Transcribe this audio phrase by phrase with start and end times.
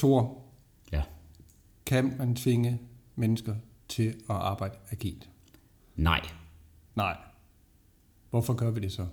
[0.00, 0.42] Tor,
[0.92, 1.02] Ja.
[1.86, 2.80] kan man tvinge
[3.16, 3.54] mennesker
[3.88, 5.28] til at arbejde agilt?
[5.96, 6.20] Nej,
[6.94, 7.16] Nej.
[8.30, 9.06] Hvorfor gør vi det så?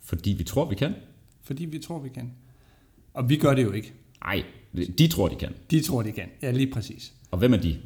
[0.00, 0.94] fordi vi tror, vi kan.
[1.40, 2.32] Fordi vi tror, vi kan.
[3.14, 3.94] Og vi gør det jo ikke.
[4.24, 4.44] Nej,
[4.74, 5.54] de tror, de kan.
[5.70, 6.28] De tror, de kan.
[6.42, 7.14] Ja, lige præcis.
[7.30, 7.80] Og hvem er de?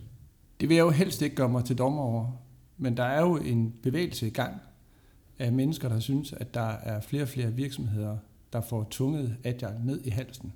[0.60, 2.32] Det vil jeg jo helst ikke gøre mig til dommer over.
[2.76, 4.54] Men der er jo en bevægelse i gang
[5.38, 8.18] af mennesker, der synes, at der er flere og flere virksomheder,
[8.52, 10.52] der får tunget agile ned i halsen.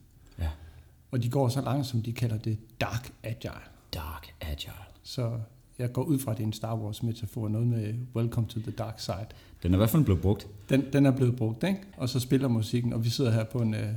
[1.10, 3.62] Og de går så langt, som de kalder det dark agile.
[3.94, 4.72] Dark Agile.
[5.02, 5.40] Så
[5.78, 8.70] jeg går ud fra, at det er en Star Wars-metafor, noget med Welcome to the
[8.70, 9.26] dark side.
[9.62, 10.48] Den er i hvert fald blevet brugt.
[10.68, 11.80] Den, den er blevet brugt, ikke?
[11.96, 13.92] Og så spiller musikken, og vi sidder her på en øh,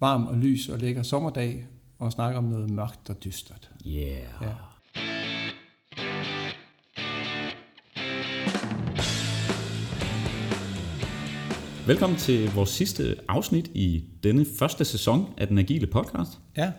[0.00, 1.66] varm og lys og lækker sommerdag
[1.98, 3.70] og snakker om noget mørkt og dystert.
[3.86, 4.22] Yeah.
[4.42, 4.48] Ja.
[11.86, 16.30] Velkommen til vores sidste afsnit i denne første sæson af den agile podcast.
[16.56, 16.72] Ja,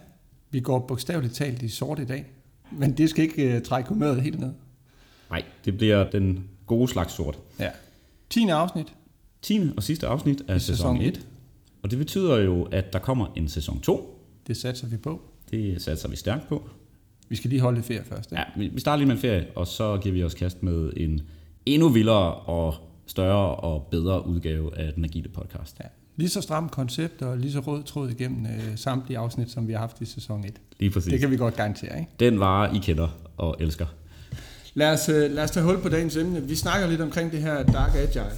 [0.52, 2.26] vi går bogstaveligt talt i sort i dag,
[2.72, 4.52] men det skal ikke uh, trække humøret helt ned.
[5.30, 7.40] Nej, det bliver den gode slags sort.
[7.60, 7.70] Ja.
[8.30, 8.48] 10.
[8.50, 8.88] afsnit.
[9.42, 9.62] 10.
[9.78, 11.18] og sidste afsnit af Sæson sæson et.
[11.18, 11.28] 1.
[11.84, 14.26] Og det betyder jo, at der kommer en sæson 2.
[14.48, 15.22] Det satser vi på.
[15.52, 16.70] Det satser vi stærkt på.
[17.30, 18.32] Vi skal lige holde lidt ferie først.
[18.32, 18.42] Ikke?
[18.42, 20.94] Ja, vi vi starter lige med en ferie, og så giver vi os kast med
[20.98, 21.22] en
[21.66, 22.76] endnu vildere og
[23.08, 25.80] større og bedre udgave af den agile podcast.
[25.80, 25.86] Ja.
[26.16, 29.74] Lige så stramt koncept og lige så rød tråd igennem øh, samtlige afsnit, som vi
[29.74, 30.62] har haft i sæson 1.
[30.80, 31.12] Lige præcis.
[31.12, 32.12] Det kan vi godt garantere, ikke?
[32.20, 33.86] Den vare, I kender og elsker.
[34.74, 36.42] Lad os, øh, lad os tage hul på dagens emne.
[36.44, 38.32] Vi snakker lidt omkring det her Dark Agile,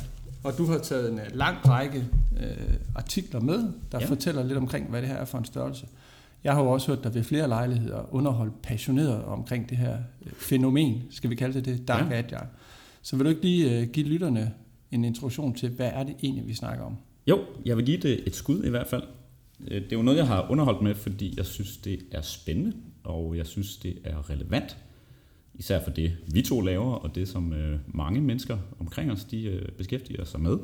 [0.43, 2.05] og du har taget en øh, lang række
[2.39, 3.59] øh, artikler med,
[3.91, 4.05] der Ja.
[4.05, 5.85] fortæller lidt omkring, hvad det her er for en størrelse.
[6.43, 10.31] Jeg har jo også hørt dig ved flere lejligheder underholdt passioneret omkring det her øh,
[10.39, 12.17] fænomen, skal vi kalde det det, Dark ja.
[12.17, 12.39] Agile.
[13.05, 14.53] Så vil du ikke lige øh, give lytterne
[14.91, 16.97] en introduktion til, hvad er det egentlig, vi snakker om?
[17.27, 19.03] Jo, jeg vil give det et skud i hvert fald.
[19.67, 22.73] Øh, det er jo noget, jeg har underholdt med, fordi jeg synes, det er spændende,
[23.03, 24.77] og jeg synes, det er relevant.
[25.55, 29.67] Især for det, vi to laver, og det, som øh, mange mennesker omkring os, de
[29.77, 30.57] beskæftiger sig med.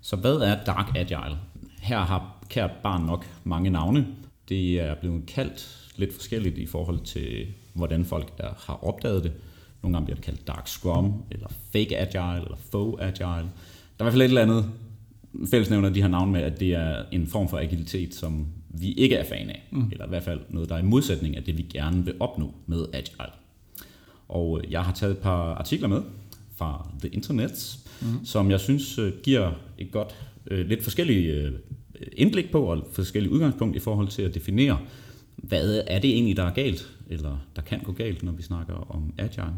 [0.00, 1.38] Så hvad er Dark Agile?
[1.80, 4.06] Her har kært barn nok mange navne.
[4.48, 9.32] Det er blevet kaldt lidt forskelligt i forhold til, hvordan folk er, har opdaget det.
[9.82, 13.50] Nogle gange bliver det kaldt Dark Scrum, eller Fake Agile, eller Faux Agile.
[13.98, 14.70] Der er i hvert fald et eller andet
[15.50, 19.14] fællesnævner de her navne med, at det er en form for agilitet, som vi ikke
[19.14, 19.68] er fan af.
[19.70, 19.88] Mm.
[19.92, 22.54] Eller i hvert fald noget, der er i modsætning af det, vi gerne vil opnå
[22.66, 23.32] med Agile.
[24.28, 26.02] Og øh, jeg har taget et par artikler med
[26.56, 28.24] fra The Internet, mm.
[28.24, 30.14] som jeg synes øh, giver et godt,
[30.50, 31.52] øh, lidt forskellige
[32.12, 34.78] indblik på, og forskellige udgangspunkt i forhold til at definere,
[35.36, 38.74] hvad er det egentlig, der er galt, eller der kan gå galt, når vi snakker
[38.74, 39.54] om Agile.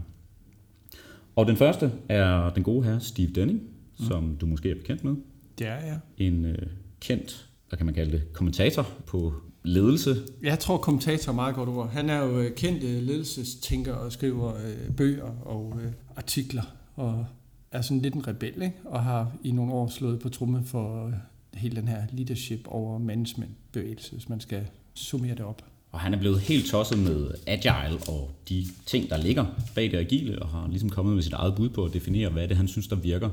[1.37, 4.05] Og den første er den gode herre Steve Denning, mm.
[4.05, 5.15] som du måske er bekendt med.
[5.59, 5.99] Det er jeg.
[6.19, 6.67] En øh,
[7.01, 9.33] kendt, hvad kan man kalde det, kommentator på
[9.65, 10.17] ledelse.
[10.43, 11.91] Jeg tror, kommentator er meget godt ord.
[11.91, 16.63] Han er jo øh, kendt øh, ledelsestænker og skriver øh, bøger og øh, artikler,
[16.97, 17.27] og
[17.73, 18.77] er sådan lidt en rebel, ikke?
[18.85, 21.13] og har i nogle år slået på tromme for øh,
[21.55, 25.72] hele den her leadership over management bevægelse, hvis man skal summere det op.
[25.93, 29.45] Og han er blevet helt tosset med agile og de ting, der ligger
[29.75, 32.49] bag det agile, og har ligesom kommet med sit eget bud på at definere, hvad
[32.49, 33.31] det han synes, der virker,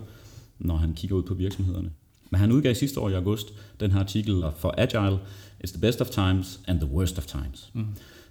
[0.60, 1.92] når han kigger ud på virksomhederne.
[2.30, 3.48] Men han udgav sidste år i august
[3.80, 5.20] den her artikel for Agile,
[5.64, 7.72] It's the best of times and the worst of times.
[7.74, 7.86] Mm.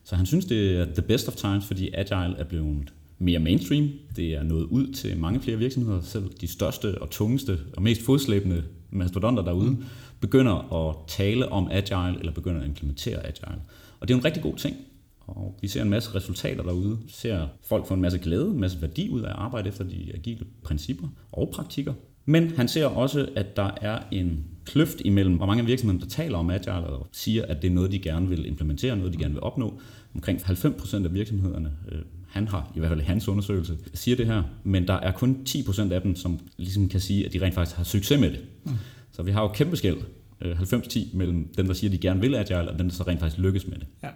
[0.05, 3.91] Så han synes, det er the best of times, fordi Agile er blevet mere mainstream.
[4.17, 8.03] Det er nået ud til mange flere virksomheder, selv de største og tungeste og mest
[8.03, 9.85] fodslæbende mastodonter derude, mm.
[10.21, 13.61] begynder at tale om Agile, eller begynder at implementere Agile.
[14.01, 14.77] Og det er en rigtig god ting.
[15.21, 16.99] Og vi ser en masse resultater derude.
[17.05, 19.85] Vi ser folk få en masse glæde, en masse værdi ud af at arbejde efter
[19.85, 21.95] de agile principper og praktikker.
[22.25, 26.11] Men han ser også, at der er en kløft imellem, hvor mange af virksomhederne, der
[26.11, 29.19] taler om Agile og siger, at det er noget, de gerne vil implementere, noget, de
[29.19, 29.81] gerne vil opnå.
[30.15, 31.99] Omkring 90% af virksomhederne, øh,
[32.29, 35.37] han har i hvert fald i hans undersøgelse, siger det her, men der er kun
[35.49, 38.41] 10% af dem, som ligesom kan sige, at de rent faktisk har succes med det.
[38.65, 38.73] Mm.
[39.13, 39.97] Så vi har jo kæmpe skæld,
[40.41, 43.21] øh, 90-10, mellem dem, der siger, de gerne vil Agile, og dem, der så rent
[43.21, 43.87] faktisk lykkes med det.
[44.03, 44.09] Ja.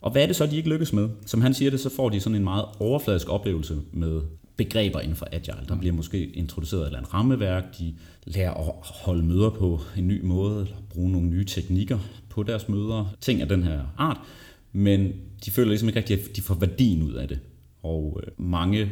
[0.00, 1.08] Og hvad er det så, de ikke lykkes med?
[1.26, 4.20] Som han siger det, så får de sådan en meget overfladisk oplevelse med
[4.56, 5.64] begreber inden for Agile.
[5.68, 7.94] Der bliver måske introduceret et eller andet rammeværk, de
[8.24, 12.68] lærer at holde møder på en ny måde, eller bruge nogle nye teknikker på deres
[12.68, 14.20] møder, ting af den her art,
[14.72, 15.12] men
[15.44, 17.40] de føler ligesom ikke rigtigt, at de får værdien ud af det.
[17.82, 18.90] Og øh, mange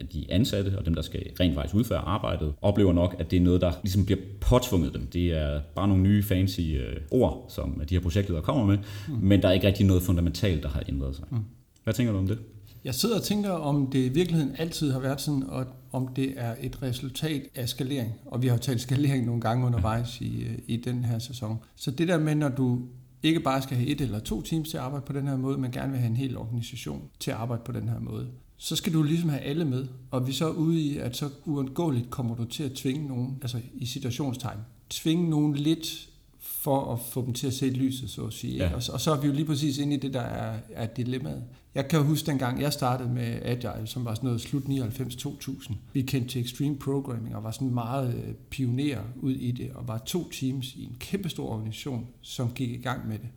[0.00, 3.36] af de ansatte og dem, der skal rent faktisk udføre arbejdet, oplever nok, at det
[3.36, 5.06] er noget, der ligesom bliver påtvunget dem.
[5.06, 9.14] Det er bare nogle nye fancy øh, ord, som de her projektledere kommer med, mm.
[9.14, 11.24] men der er ikke rigtig noget fundamentalt, der har ændret sig.
[11.30, 11.38] Mm.
[11.84, 12.38] Hvad tænker du om det?
[12.84, 16.34] Jeg sidder og tænker, om det i virkeligheden altid har været sådan, og om det
[16.36, 18.12] er et resultat af skalering.
[18.26, 21.58] Og vi har jo talt skalering nogle gange undervejs i, øh, i den her sæson.
[21.76, 22.78] Så det der med, når du
[23.22, 25.58] ikke bare skal have et eller to teams til at arbejde på den her måde,
[25.58, 28.76] men gerne vil have en hel organisation til at arbejde på den her måde, så
[28.76, 29.86] skal du ligesom have alle med.
[30.10, 33.38] Og vi så er ude i, at så uundgåeligt kommer du til at tvinge nogen,
[33.42, 34.58] altså i situationstegn,
[34.90, 36.08] tvinge nogen lidt
[36.40, 38.56] for at få dem til at se lyset, så at sige.
[38.56, 38.74] Ja.
[38.74, 41.44] Og, og så er vi jo lige præcis inde i det, der er, er dilemmaet.
[41.74, 45.72] Jeg kan jo huske dengang, jeg startede med Agile, som var sådan noget slut 99-2000.
[45.92, 49.88] Vi kendte til Extreme Programming og var sådan meget øh, pioner ud i det, og
[49.88, 53.28] var to teams i en kæmpestor organisation, som gik i gang med det.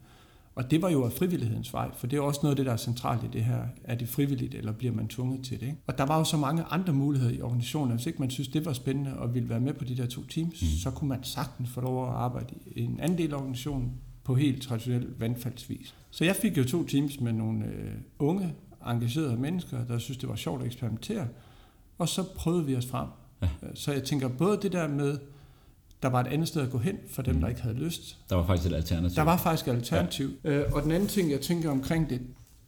[0.58, 2.72] Og det var jo af frivillighedens vej, for det er også noget af det, der
[2.72, 3.62] er centralt i det her.
[3.84, 5.66] Er det frivilligt, eller bliver man tvunget til det?
[5.66, 5.78] Ikke?
[5.88, 7.96] Og der var jo så mange andre muligheder i organisationen.
[7.96, 10.24] Hvis ikke man synes, det var spændende og ville være med på de der to
[10.24, 10.68] teams, mm.
[10.68, 13.92] så kunne man sagtens få lov at arbejde i en anden del af organisationen
[14.24, 15.96] på helt traditionel vandfaldsvis.
[16.12, 18.54] Så jeg fik jo to teams med nogle øh, unge,
[18.88, 21.28] engagerede mennesker, der synes, det var sjovt at eksperimentere.
[21.98, 23.08] Og så prøvede vi os frem.
[23.42, 23.48] Ja.
[23.74, 25.18] Så jeg tænker både det der med,
[26.04, 27.42] der var et andet sted at gå hen for dem, mm.
[27.42, 28.18] der ikke havde lyst.
[28.30, 29.16] Der var faktisk et alternativ.
[29.16, 30.32] Der var faktisk et alternativ.
[30.44, 30.50] Ja.
[30.50, 32.22] Øh, og den anden ting, jeg tænker omkring det,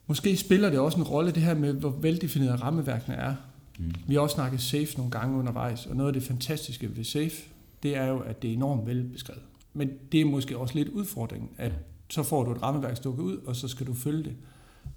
[0.07, 3.35] måske spiller det også en rolle, det her med, hvor veldefineret rammeværkene er.
[3.79, 3.93] Mm.
[4.07, 7.43] Vi har også snakket SAFE nogle gange undervejs, og noget af det fantastiske ved SAFE,
[7.83, 9.41] det er jo, at det er enormt velbeskrevet.
[9.73, 11.71] Men det er måske også lidt udfordringen, at
[12.09, 14.33] så får du et rammeværk stukket ud, og så skal du følge det.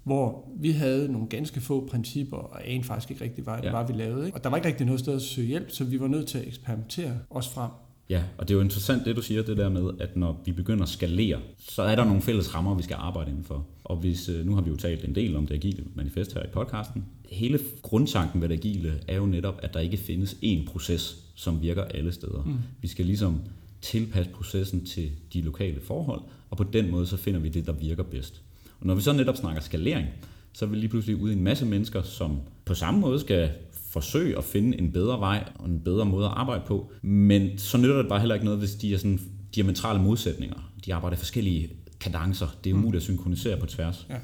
[0.03, 3.71] Hvor vi havde nogle ganske få principper, og anede faktisk ikke rigtig, det ja.
[3.71, 4.25] var, vi lavede.
[4.25, 4.37] Ikke?
[4.37, 6.37] Og der var ikke rigtig noget sted at søge hjælp, så vi var nødt til
[6.37, 7.71] at eksperimentere os frem.
[8.13, 10.51] Ja, og det er jo interessant det, du siger, det der med, at når vi
[10.51, 13.65] begynder at skalere, så er der nogle fælles rammer, vi skal arbejde indenfor.
[13.83, 16.43] Og hvis, øh, nu har vi jo talt en del om det agile manifest her
[16.43, 17.05] i podcasten.
[17.29, 21.61] Hele grundtanken ved det agile er jo netop, at der ikke findes én proces, som
[21.61, 22.43] virker alle steder.
[22.45, 22.57] Mm.
[22.81, 23.41] Vi skal ligesom
[23.81, 27.73] tilpasse processen til de lokale forhold, og på den måde så finder vi det, der
[27.73, 28.41] virker bedst.
[28.79, 30.07] Og når vi så netop snakker skalering,
[30.53, 33.49] så er vi lige pludselig ude i en masse mennesker, som på samme måde skal
[33.93, 36.91] forsøge at finde en bedre vej og en bedre måde at arbejde på.
[37.01, 39.19] Men så nytter det bare heller ikke noget, hvis de er sådan
[39.55, 40.71] diametrale modsætninger.
[40.85, 41.69] De arbejder i forskellige
[41.99, 42.47] kadencer.
[42.63, 42.79] Det er mm.
[42.79, 44.07] umuligt at synkronisere på tværs.
[44.09, 44.15] Ja.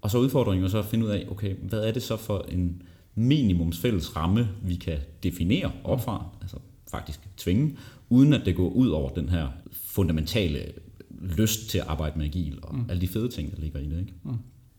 [0.00, 2.46] Og så udfordringen er så at finde ud af, okay, hvad er det så for
[2.48, 2.82] en
[3.14, 6.56] minimums fælles ramme, vi kan definere opfra, altså
[6.90, 7.76] faktisk tvinge,
[8.08, 10.72] uden at det går ud over den her fundamentale
[11.38, 12.84] lyst til at arbejde med agil og mm.
[12.88, 14.00] alle de fede ting, der ligger i det.
[14.00, 14.12] Ikke?
[14.22, 14.32] Mm.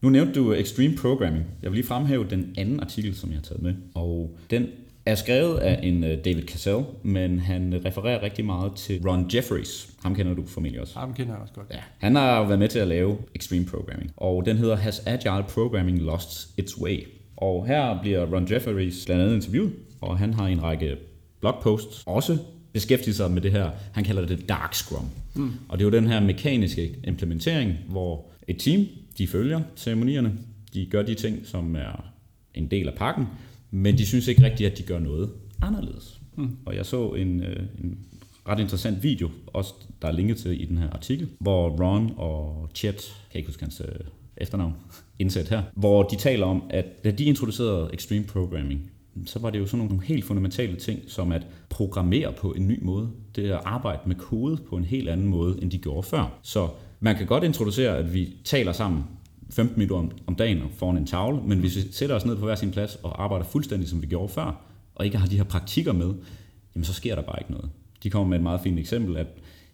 [0.03, 1.45] Nu nævnte du Extreme Programming.
[1.61, 3.73] Jeg vil lige fremhæve den anden artikel, som jeg har taget med.
[3.95, 4.67] Og den
[5.05, 9.89] er skrevet af en øh, David Cassell, men han refererer rigtig meget til Ron Jeffries.
[10.01, 10.99] Ham kender du formentlig også.
[10.99, 11.67] Ham kender jeg også godt.
[11.71, 11.79] Ja.
[11.97, 15.99] Han har været med til at lave Extreme Programming, og den hedder Has Agile Programming
[15.99, 17.07] Lost Its Way?
[17.37, 19.71] Og her bliver Ron Jeffries blandt andet interviewet,
[20.01, 20.95] og han har en række
[21.39, 22.37] blogposts også
[22.73, 25.05] beskæftiget sig med det her, han kalder det Dark Scrum.
[25.35, 25.51] Mm.
[25.69, 28.85] Og det er jo den her mekaniske implementering, hvor et team
[29.17, 30.33] de følger ceremonierne,
[30.73, 32.13] de gør de ting, som er
[32.53, 33.25] en del af pakken,
[33.71, 35.29] men de synes ikke rigtigt, at de gør noget
[35.61, 36.21] anderledes.
[36.35, 36.57] Mm.
[36.65, 37.99] Og jeg så en, øh, en
[38.47, 42.69] ret interessant video, også der er linket til i den her artikel, hvor Ron og
[42.75, 43.99] Chet, kan jeg ikke huske hans øh,
[44.37, 44.73] efternavn,
[45.19, 48.91] indsat her, hvor de taler om, at da de introducerede Extreme Programming,
[49.25, 52.79] så var det jo sådan nogle helt fundamentale ting, som at programmere på en ny
[52.81, 53.09] måde.
[53.35, 56.39] Det er at arbejde med kode på en helt anden måde, end de gjorde før.
[56.41, 56.69] Så
[57.03, 59.03] man kan godt introducere, at vi taler sammen
[59.49, 62.45] 15 minutter om, om dagen foran en tavle, men hvis vi sætter os ned på
[62.45, 64.61] hver sin plads og arbejder fuldstændig som vi gjorde før,
[64.95, 66.13] og ikke har de her praktikker med,
[66.75, 67.69] jamen så sker der bare ikke noget.
[68.03, 69.27] De kommer med et meget fint eksempel, at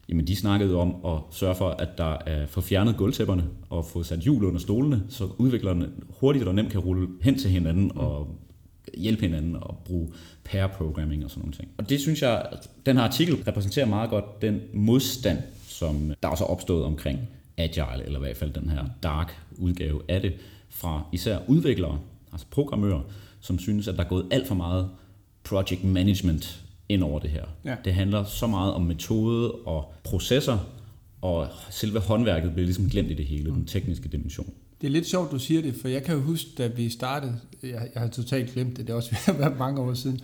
[0.10, 4.04] jamen de snakkede om at sørge for, at der er få fjernet gulvtæpperne og få
[4.04, 8.36] sat hjul under stolene, så udviklerne hurtigt og nemt kan rulle hen til hinanden og
[8.98, 10.10] hjælpe hinanden og bruge
[10.44, 11.70] pair programming og sådan nogle ting.
[11.78, 12.46] Og det synes jeg,
[12.86, 15.38] den her artikel repræsenterer meget godt den modstand,
[15.80, 17.20] som der også er opstået omkring
[17.58, 20.34] Agile, eller i hvert fald den her dark udgave af det,
[20.70, 22.00] fra især udviklere,
[22.32, 23.02] altså programmører,
[23.40, 24.90] som synes, at der er gået alt for meget
[25.44, 27.46] project management ind over det her.
[27.66, 27.76] Ja.
[27.86, 30.58] Det handler så meget om metode og processer,
[31.22, 33.56] og selve håndværket bliver ligesom glemt i det hele, mm.
[33.56, 34.54] den tekniske dimension.
[34.82, 37.40] Det er lidt sjovt, du siger det, for jeg kan jo huske, da vi startede,
[37.64, 40.20] jeg, jeg har totalt glemt det, det er også været mange år siden,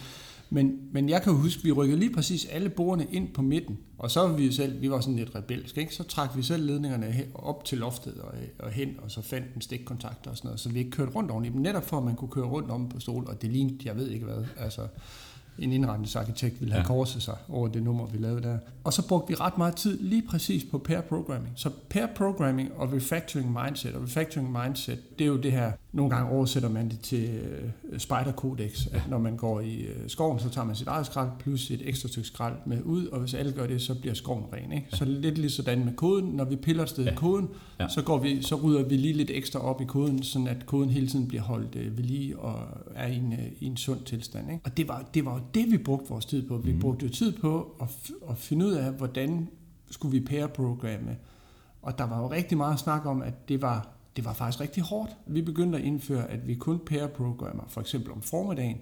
[0.55, 3.77] men, men jeg kan huske, at vi rykkede lige præcis alle bordene ind på midten,
[3.97, 5.95] og så var vi jo selv, vi var sådan lidt rebelske, ikke?
[5.95, 9.61] så trak vi selv ledningerne op til loftet og, og hen, og så fandt en
[9.61, 12.15] stikkontakt og sådan noget, så vi ikke kørte rundt ordentligt, men netop for, at man
[12.15, 14.81] kunne køre rundt om på stol, og det lignede, jeg ved ikke hvad, altså
[15.59, 16.87] en indretningsarkitekt ville have ja.
[16.87, 18.57] korset sig over det nummer, vi lavede der.
[18.83, 21.53] Og så brugte vi ret meget tid lige præcis på pair programming.
[21.55, 26.15] Så pair programming og refactoring mindset, og refactoring mindset, det er jo det her, nogle
[26.15, 27.39] gange oversætter man det til
[27.91, 31.05] uh, spider codex, at når man går i uh, skoven, så tager man sit eget
[31.05, 34.13] skrald plus et ekstra stykke skrald med ud, og hvis alle gør det, så bliver
[34.13, 34.71] skoven ren.
[34.71, 34.87] Ikke?
[34.89, 37.15] Så lidt lige sådan med koden, når vi piller sted ja.
[37.15, 37.87] koden, ja.
[37.87, 40.89] så, går vi, så rydder vi lige lidt ekstra op i koden, sådan at koden
[40.89, 42.59] hele tiden bliver holdt uh, ved lige og
[42.95, 44.51] er i en, uh, i en sund tilstand.
[44.51, 44.61] Ikke?
[44.65, 46.57] Og det var, det var det, vi brugte vores tid på.
[46.57, 46.79] Vi mm.
[46.79, 47.89] brugte jo tid på at,
[48.29, 49.47] at finde ud af, hvordan
[49.91, 51.15] skulle vi pair-programme,
[51.81, 54.83] Og der var jo rigtig meget snak om, at det var, det var faktisk rigtig
[54.83, 55.17] hårdt.
[55.27, 58.77] Vi begyndte at indføre, at vi kun pair-programmer, for eksempel om formiddagen,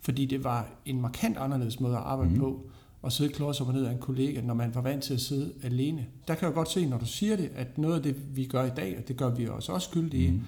[0.00, 2.38] fordi det var en markant anderledes måde at arbejde mm.
[2.38, 2.70] på,
[3.02, 5.20] og sidde klods op og ned af en kollega, når man var vant til at
[5.20, 6.06] sidde alene.
[6.28, 8.64] Der kan jeg godt se, når du siger det, at noget af det, vi gør
[8.64, 10.40] i dag, og det gør vi også også skyldige mm.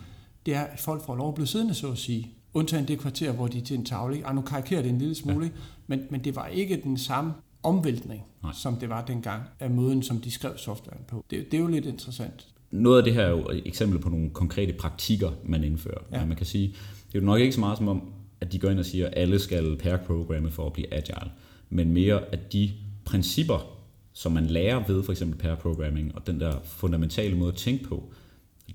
[0.47, 2.33] det er, at folk får lov at blive siddende, så at sige.
[2.55, 4.26] Undtagen det kvarter, hvor de er til en tavle.
[4.26, 5.50] Ah, nu karikerer det en lille smule, ja.
[5.87, 8.52] men, men det var ikke den samme omvæltning, Nej.
[8.52, 11.25] som det var dengang, af måden, som de skrev softwaren på.
[11.31, 12.47] Det, det er jo lidt interessant.
[12.70, 16.02] Noget af det her er jo et eksempel på nogle konkrete praktikker, man indfører.
[16.12, 16.18] Ja.
[16.18, 16.68] Men man kan sige,
[17.12, 19.06] det er jo nok ikke så meget som om, at de går ind og siger,
[19.06, 21.30] at alle skal pair-programme for at blive agile,
[21.70, 22.70] men mere at de
[23.04, 23.78] principper,
[24.12, 28.12] som man lærer ved for eksempel pair-programming, og den der fundamentale måde at tænke på,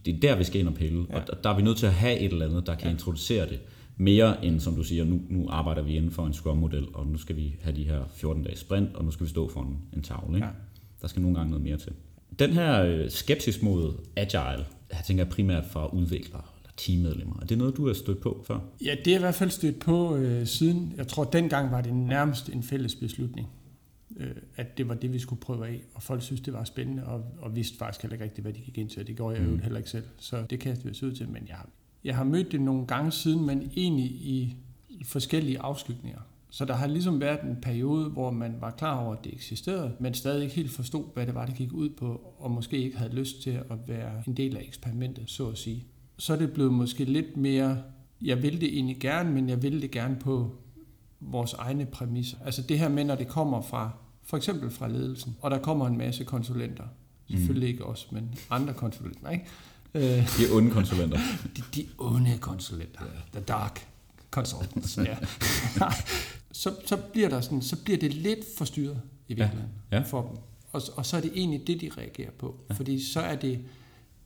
[0.06, 1.06] det er der, vi skal ind og pille.
[1.10, 1.20] Ja.
[1.20, 2.92] Og der er vi nødt til at have et eller andet, der kan ja.
[2.92, 3.60] introducere det.
[3.98, 7.18] Mere end, som du siger, nu, nu arbejder vi inden for en Scrum-model, og nu
[7.18, 10.02] skal vi have de her 14-dages sprint, og nu skal vi stå for en, en
[10.02, 10.38] tavle.
[10.38, 10.48] Ikke?
[10.48, 10.54] Ja.
[11.02, 11.92] Der skal nogle gange noget mere til.
[12.40, 17.40] Den her øh, skepsis mod agile, jeg tænker primært fra udviklere eller teammedlemmer.
[17.42, 18.60] Er det noget, du har stødt på før?
[18.86, 20.94] Ja, det er i hvert fald stødt på øh, siden.
[20.98, 23.48] Jeg tror, dengang var det nærmest en fælles beslutning,
[24.18, 25.82] øh, at det var det, vi skulle prøve af.
[25.94, 28.60] Og folk synes, det var spændende, og, og vidste faktisk heller ikke rigtigt, hvad de
[28.60, 29.08] gik ind til.
[29.08, 29.56] Det gjorde jeg mm.
[29.56, 30.06] jo heller ikke selv.
[30.18, 31.30] Så det kastede vi os ud til.
[31.30, 31.58] Men jeg,
[32.04, 34.56] jeg har mødt det nogle gange siden, men egentlig i,
[34.90, 36.20] i forskellige afskygninger.
[36.54, 39.94] Så der har ligesom været en periode, hvor man var klar over, at det eksisterede,
[40.00, 42.98] men stadig ikke helt forstod, hvad det var, det gik ud på, og måske ikke
[42.98, 45.86] havde lyst til at være en del af eksperimentet, så at sige.
[46.18, 47.78] Så er det blevet måske lidt mere,
[48.22, 50.52] jeg vil det egentlig gerne, men jeg vil det gerne på
[51.20, 52.38] vores egne præmisser.
[52.46, 53.92] Altså det her med, når det kommer fra,
[54.24, 56.84] for eksempel fra ledelsen, og der kommer en masse konsulenter,
[57.30, 57.72] selvfølgelig mm.
[57.72, 59.46] ikke os, men andre konsulenter, ikke?
[59.94, 61.18] De onde konsulenter.
[61.58, 63.02] de, de onde konsulenter.
[63.34, 63.91] The dark
[64.32, 64.98] consultants.
[64.98, 65.18] ja.
[66.52, 69.98] så, så, bliver der sådan, så bliver det lidt forstyrret i virkeligheden ja.
[69.98, 70.04] Ja.
[70.04, 70.38] for dem.
[70.72, 72.56] Og, og så er det egentlig det, de reagerer på.
[72.70, 72.74] Ja.
[72.74, 73.60] Fordi så er det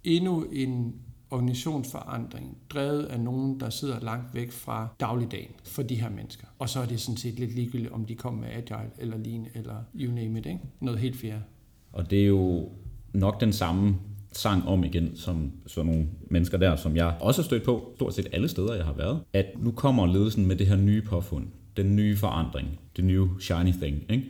[0.03, 0.95] endnu en
[1.31, 6.47] organisationsforandring, drevet af nogen, der sidder langt væk fra dagligdagen for de her mennesker.
[6.59, 9.47] Og så er det sådan set lidt ligegyldigt, om de kommer med Agile eller Lean
[9.53, 10.59] eller you name it, ikke?
[10.79, 11.43] Noget helt fjerde.
[11.91, 12.69] Og det er jo
[13.13, 13.95] nok den samme
[14.38, 18.13] sang om igen, som sådan nogle mennesker der, som jeg også har stødt på, stort
[18.13, 21.48] set alle steder, jeg har været, at nu kommer ledelsen med det her nye påfund,
[21.77, 24.04] den nye forandring, det nye shiny thing.
[24.10, 24.24] Ikke?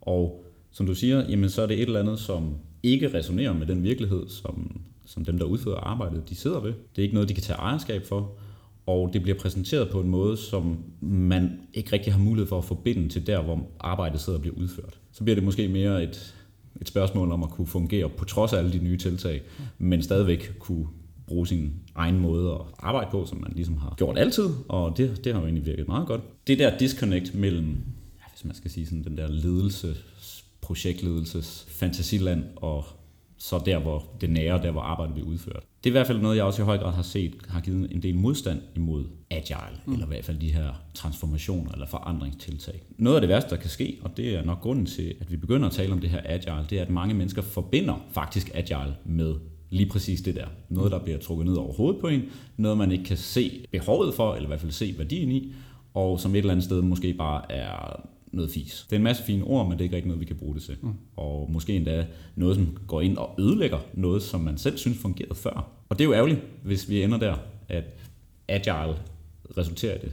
[0.00, 3.66] Og som du siger, jamen så er det et eller andet, som ikke resonerer med
[3.66, 6.72] den virkelighed, som, som dem, der udfører arbejdet, de sidder ved.
[6.96, 8.32] Det er ikke noget, de kan tage ejerskab for,
[8.86, 12.64] og det bliver præsenteret på en måde, som man ikke rigtig har mulighed for at
[12.64, 14.98] forbinde til der, hvor arbejdet sidder og bliver udført.
[15.12, 16.34] Så bliver det måske mere et,
[16.80, 19.42] et spørgsmål om at kunne fungere på trods af alle de nye tiltag,
[19.78, 20.86] men stadigvæk kunne
[21.26, 25.24] bruge sin egen måde at arbejde på, som man ligesom har gjort altid, og det,
[25.24, 26.20] det har jo egentlig virket meget godt.
[26.46, 27.68] Det der disconnect mellem,
[28.18, 29.96] ja, hvis man skal sige sådan, den der ledelse,
[30.60, 32.84] projektledelses, fantasiland og
[33.42, 35.62] så der, hvor det nære, der hvor arbejdet bliver udført.
[35.84, 37.92] Det er i hvert fald noget, jeg også i høj grad har set, har givet
[37.92, 39.92] en del modstand imod agile, mm.
[39.92, 42.82] eller i hvert fald de her transformationer eller forandringstiltag.
[42.98, 45.36] Noget af det værste, der kan ske, og det er nok grunden til, at vi
[45.36, 48.94] begynder at tale om det her agile, det er, at mange mennesker forbinder faktisk agile
[49.04, 49.34] med
[49.70, 50.46] lige præcis det der.
[50.68, 52.22] Noget, der bliver trukket ned over hovedet på en,
[52.56, 55.52] noget man ikke kan se behovet for, eller i hvert fald se værdien i,
[55.94, 58.00] og som et eller andet sted måske bare er
[58.32, 58.86] noget fis.
[58.90, 60.54] Det er en masse fine ord, men det er ikke rigtig noget, vi kan bruge
[60.54, 60.76] det til.
[60.82, 60.92] Mm.
[61.16, 65.34] Og måske endda noget, som går ind og ødelægger noget, som man selv synes fungerede
[65.34, 65.70] før.
[65.88, 67.36] Og det er jo ærgerligt, hvis vi ender der,
[67.68, 67.84] at
[68.48, 68.98] agile
[69.58, 70.12] resulterer i det.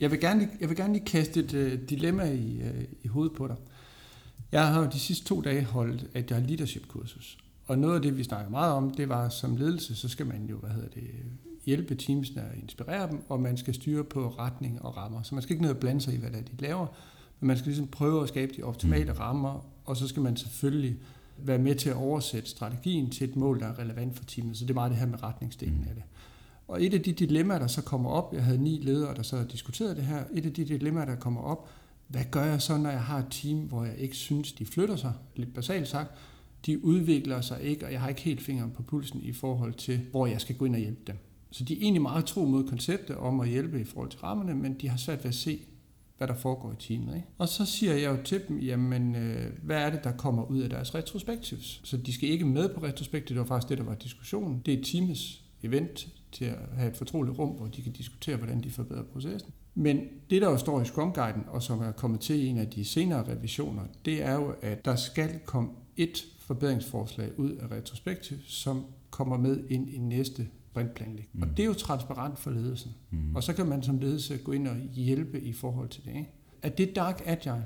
[0.00, 3.08] Jeg vil gerne lige, jeg vil gerne lige kaste et uh, dilemma i, uh, i
[3.08, 3.56] hovedet på dig.
[4.52, 7.38] Jeg har jo de sidste to dage holdt et leadership-kursus.
[7.66, 10.46] Og noget af det, vi snakker meget om, det var som ledelse, så skal man
[10.50, 11.10] jo, hvad hedder det,
[11.66, 15.22] hjælpe teamsene og inspirere dem, og man skal styre på retning og rammer.
[15.22, 16.86] Så man skal ikke ned og blande sig i, hvad det er, de laver,
[17.40, 19.18] men man skal ligesom prøve at skabe de optimale mm.
[19.18, 20.96] rammer, og så skal man selvfølgelig
[21.38, 24.56] være med til at oversætte strategien til et mål, der er relevant for teamet.
[24.56, 25.88] Så det er meget det her med retningsdelen mm.
[25.88, 26.02] af det.
[26.68, 29.36] Og et af de dilemmaer, der så kommer op, jeg havde ni ledere, der så
[29.36, 31.68] har diskuteret det her, et af de dilemmaer, der kommer op,
[32.08, 34.96] hvad gør jeg så, når jeg har et team, hvor jeg ikke synes, de flytter
[34.96, 36.10] sig, lidt basalt sagt,
[36.66, 40.00] de udvikler sig ikke, og jeg har ikke helt fingeren på pulsen i forhold til,
[40.10, 41.16] hvor jeg skal gå ind og hjælpe dem.
[41.50, 44.54] Så de er egentlig meget tro mod konceptet om at hjælpe i forhold til rammerne,
[44.54, 45.60] men de har svært ved at se,
[46.20, 47.14] hvad der foregår i teamet.
[47.14, 47.28] Ikke?
[47.38, 50.60] Og så siger jeg jo til dem, jamen, øh, hvad er det, der kommer ud
[50.60, 51.80] af deres retrospectives?
[51.84, 54.62] Så de skal ikke med på retrospektivet, det var faktisk det, der var diskussionen.
[54.66, 58.62] Det er teamets event til at have et fortroligt rum, hvor de kan diskutere, hvordan
[58.62, 59.52] de forbedrer processen.
[59.74, 60.00] Men
[60.30, 62.68] det, der jo står i Scrum Guiden, og som er kommet til i en af
[62.68, 68.36] de senere revisioner, det er jo, at der skal komme et forbedringsforslag ud af retrospektiv,
[68.46, 71.28] som kommer med ind i næste sprintplanlægning.
[71.32, 71.42] Mm.
[71.42, 72.90] Og det er jo transparent for ledelsen.
[73.10, 73.36] Mm.
[73.36, 76.10] Og så kan man som ledelse gå ind og hjælpe i forhold til det.
[76.10, 76.30] Ikke?
[76.62, 77.64] Er det dark agile?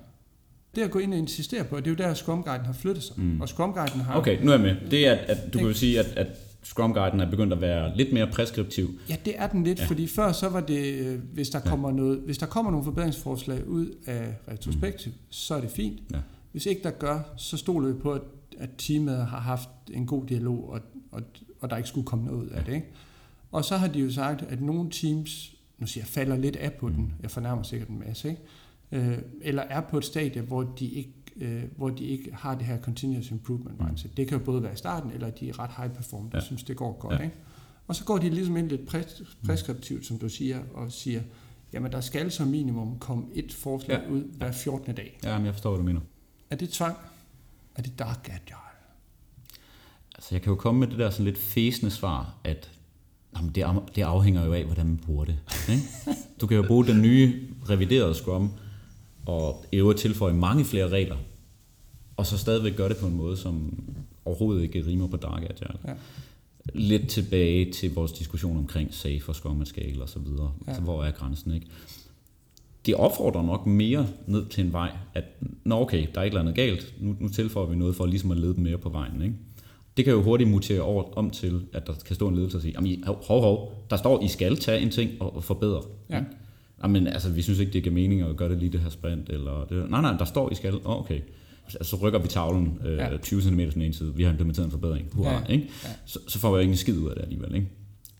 [0.74, 3.04] Det at gå ind og insistere på, det er jo der, Scrum Guiden har flyttet
[3.04, 3.20] sig.
[3.20, 3.40] Mm.
[3.40, 4.18] Og Scrum Guiden har...
[4.18, 4.90] Okay, nu er jeg med.
[4.90, 6.26] Det er, at, at du kan jo sige, at, at
[6.62, 8.90] Scrum Guiden er begyndt at være lidt mere preskriptiv.
[9.08, 9.86] Ja, det er den lidt, ja.
[9.86, 11.94] fordi før så var det, øh, hvis der, kommer ja.
[11.94, 15.18] noget, hvis der kommer nogle forbedringsforslag ud af retrospektiv, mm.
[15.30, 16.00] så er det fint.
[16.12, 16.18] Ja.
[16.52, 18.22] Hvis ikke der gør, så stoler vi på, at,
[18.58, 20.80] at teamet har haft en god dialog, og,
[21.12, 21.22] og,
[21.64, 22.74] og der ikke skulle komme noget ud af det.
[22.74, 22.86] Ikke?
[23.52, 26.72] Og så har de jo sagt, at nogle teams, nu siger jeg, falder lidt af
[26.72, 26.94] på mm.
[26.94, 28.42] den, jeg fornærmer sikkert en masse, ikke?
[28.92, 32.66] Øh, eller er på et stadie, hvor de ikke øh, hvor de ikke har det
[32.66, 34.10] her continuous improvement mindset.
[34.10, 34.14] Mm.
[34.14, 36.44] Det kan jo både være i starten, eller de er ret high perform, der ja.
[36.44, 37.18] synes, det går godt.
[37.18, 37.24] Ja.
[37.24, 37.36] Ikke?
[37.86, 41.22] Og så går de ligesom ind lidt pres- preskriptivt, som du siger, og siger,
[41.72, 44.10] jamen der skal som minimum komme et forslag ja.
[44.10, 44.94] ud hver 14.
[44.94, 45.18] dag.
[45.24, 46.00] Ja, men jeg forstår, hvad du mener.
[46.50, 46.96] Er det tvang?
[47.76, 48.73] Er det dark agile?
[50.14, 52.70] Altså jeg kan jo komme med det der sådan lidt fæsende svar, at
[53.36, 53.66] jamen, det,
[53.96, 55.38] det afhænger jo af, hvordan man bruger det.
[55.68, 55.82] Ikke?
[56.40, 58.50] Du kan jo bruge den nye reviderede Scrum,
[59.26, 61.16] og i øvrigt tilføje mange flere regler,
[62.16, 63.84] og så stadigvæk gøre det på en måde, som
[64.24, 65.78] overhovedet ikke rimer på Dark Agile.
[65.86, 65.92] Ja.
[66.74, 70.52] Lidt tilbage til vores diskussion omkring safe og Scrum at scale og så videre.
[70.66, 70.70] Ja.
[70.70, 71.66] Altså, hvor er grænsen, ikke?
[72.86, 75.24] Det opfordrer nok mere ned til en vej, at
[75.64, 78.30] nå okay, der er et eller andet galt, nu, nu tilføjer vi noget for ligesom
[78.30, 79.22] at lede dem mere på vejen.
[79.22, 79.34] Ikke?
[79.96, 82.62] Det kan jo hurtigt mutere over om til, at der kan stå en ledelse og
[82.62, 85.82] sige, jamen hov, hov, der står, I skal tage en ting og forbedre.
[86.10, 86.18] Ja.
[86.18, 86.88] Ikke?
[86.88, 89.28] men altså, vi synes ikke, det giver mening at gøre det lige det her sprint.
[89.28, 89.90] Eller det.
[89.90, 90.74] Nej, nej, der står, I skal.
[90.74, 91.20] Oh, okay.
[91.64, 93.16] Altså, så rykker vi tavlen øh, ja.
[93.16, 94.14] 20 cm den ene side.
[94.14, 95.08] Vi har implementeret en forbedring.
[95.12, 95.52] Hurra, ja.
[95.52, 95.68] Ikke?
[95.84, 95.88] Ja.
[96.04, 97.54] Så, så får vi ikke en skid ud af det alligevel.
[97.54, 97.68] Ikke?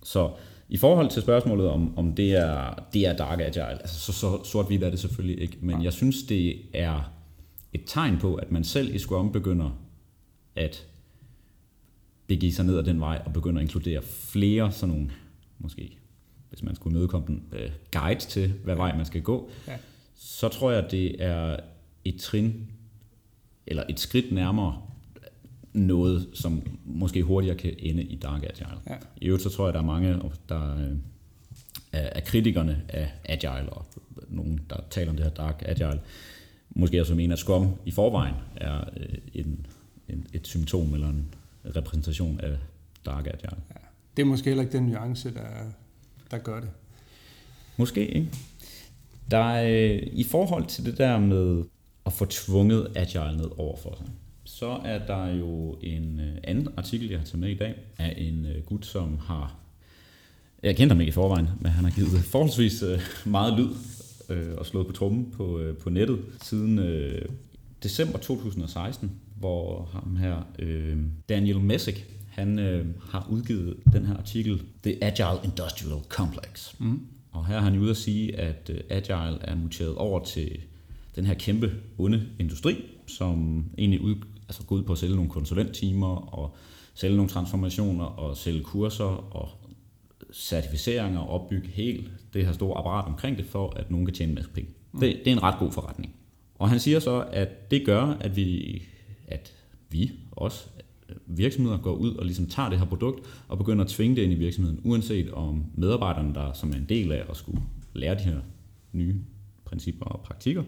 [0.03, 0.31] Så
[0.69, 4.45] i forhold til spørgsmålet om, om det, er, det er dark agile, altså så, så
[4.45, 5.85] sort-hvidt er det selvfølgelig ikke, men ja.
[5.85, 7.13] jeg synes, det er
[7.73, 9.71] et tegn på, at man selv i Scrum begynder
[10.57, 10.87] at
[12.27, 15.11] begive sig ned ad den vej og begynder at inkludere flere sådan nogle,
[15.59, 15.99] måske
[16.49, 19.77] hvis man skulle mødekomme den, øh, guide til, hvad vej man skal gå, ja.
[20.15, 21.57] så tror jeg, det er
[22.05, 22.71] et trin,
[23.67, 24.83] eller et skridt nærmere
[25.73, 28.79] noget, som måske hurtigere kan ende i Dark Agile.
[28.89, 28.95] Ja.
[29.17, 30.97] I øvrigt så tror jeg, der er mange, der øh,
[31.93, 33.87] er kritikerne af Agile, og
[34.29, 36.01] nogen, der taler om det her Dark Agile,
[36.71, 39.67] måske også mener, at Scrum i forvejen er øh, en,
[40.09, 41.35] en, et symptom eller en
[41.77, 42.57] repræsentation af
[43.07, 43.63] Dark Agile.
[43.71, 43.81] Ja.
[44.17, 45.73] Det er måske heller ikke den nuance, der
[46.31, 46.69] der gør det.
[47.77, 48.31] Måske, ikke?
[49.31, 51.65] Der er, I forhold til det der med
[52.07, 54.07] at få tvunget Agile ned over for sig,
[54.45, 58.15] så er der jo en øh, anden artikel, jeg har taget med i dag, af
[58.17, 59.57] en øh, gut, som har...
[60.63, 63.69] Jeg kender ham ikke i forvejen, men han har givet forholdsvis øh, meget lyd
[64.59, 66.81] og slået på trummen på, på nettet siden
[67.83, 69.13] december 2016,
[69.45, 70.43] hvor ham her,
[71.29, 76.75] Daniel Messick, han øh, har udgivet den her artikel, The Agile Industrial Complex.
[76.81, 77.01] Mm.
[77.33, 80.59] Og her har han ude at sige, at øh, Agile er muteret over til
[81.17, 84.15] den her kæmpe onde industri, som egentlig ud,
[84.49, 86.57] altså går ud på at sælge nogle konsulenttimer og
[86.95, 89.49] sælge nogle transformationer og sælge kurser og
[90.33, 94.31] certificeringer og opbygge helt det her store apparat omkring det, for at nogen kan tjene
[94.31, 94.71] en masse penge.
[94.93, 95.01] Mm.
[95.01, 96.15] Det, det er en ret god forretning.
[96.59, 98.83] Og han siger så, at det gør, at vi,
[99.29, 99.53] at
[99.91, 100.69] vi også
[101.27, 104.33] virksomheder går ud og ligesom tager det her produkt og begynder at tvinge det ind
[104.33, 108.21] i virksomheden, uanset om medarbejderne, der som er en del af at skulle lære de
[108.21, 108.41] her
[108.93, 109.21] nye
[109.65, 110.63] principper og praktikker,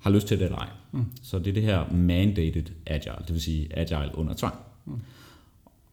[0.00, 0.68] har lyst til det eller ej.
[0.92, 1.04] Mm.
[1.22, 4.54] Så det er det her mandated agile, det vil sige agile under tvang.
[4.84, 5.00] Mm.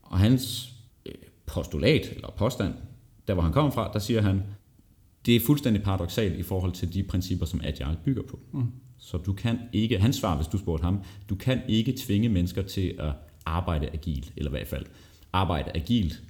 [0.02, 0.74] Og hans
[1.06, 1.13] øh,
[1.46, 2.74] postulat, eller påstand,
[3.28, 4.43] der hvor han kommer fra, der siger han,
[5.26, 8.39] det er fuldstændig paradoxalt i forhold til de principper, som agile bygger på.
[8.52, 8.72] Mm.
[9.00, 12.62] Så du kan ikke, hans svar, hvis du spurgte ham, du kan ikke tvinge mennesker
[12.62, 13.12] til at
[13.46, 14.86] arbejde agilt, eller i hvert fald
[15.34, 16.24] arbejde agilt,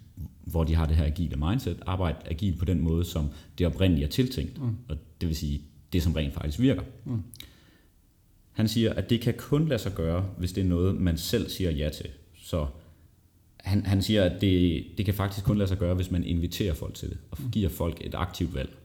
[0.44, 4.06] hvor de har det her agile mindset, arbejde agilt på den måde, som det oprindeligt
[4.06, 4.76] er tiltænkt, mm.
[4.90, 5.62] og det vil sige
[5.94, 6.82] det, som rent faktisk virker.
[7.06, 7.24] Mm.
[8.52, 11.50] Han siger, at det kan kun lade sig gøre, hvis det er noget, man selv
[11.50, 12.10] siger ja til.
[12.36, 12.68] Så
[13.60, 16.74] han, han siger, at det, det kan faktisk kun lade sig gøre, hvis man inviterer
[16.74, 18.78] folk til det, og giver folk et aktivt valg.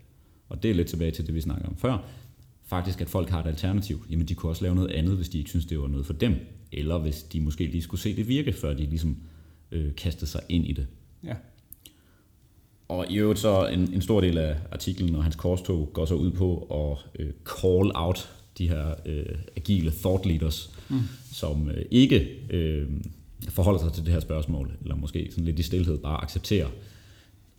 [0.48, 1.98] Og det er lidt tilbage til det, vi snakkede om før.
[2.72, 4.04] Faktisk, at folk har et alternativ.
[4.10, 6.12] Jamen, de kunne også lave noget andet, hvis de ikke synes, det var noget for
[6.12, 6.34] dem
[6.72, 9.16] eller hvis de måske lige skulle se det virke, før de ligesom
[9.72, 10.86] øh, kastede sig ind i det.
[11.24, 11.34] Ja.
[12.88, 16.14] Og i øvrigt så en, en stor del af artiklen og hans korstog går så
[16.14, 21.00] ud på at øh, call out de her øh, agile thought leaders, mm.
[21.32, 22.88] som øh, ikke øh,
[23.48, 26.68] forholder sig til det her spørgsmål, eller måske sådan lidt i stillhed bare accepterer,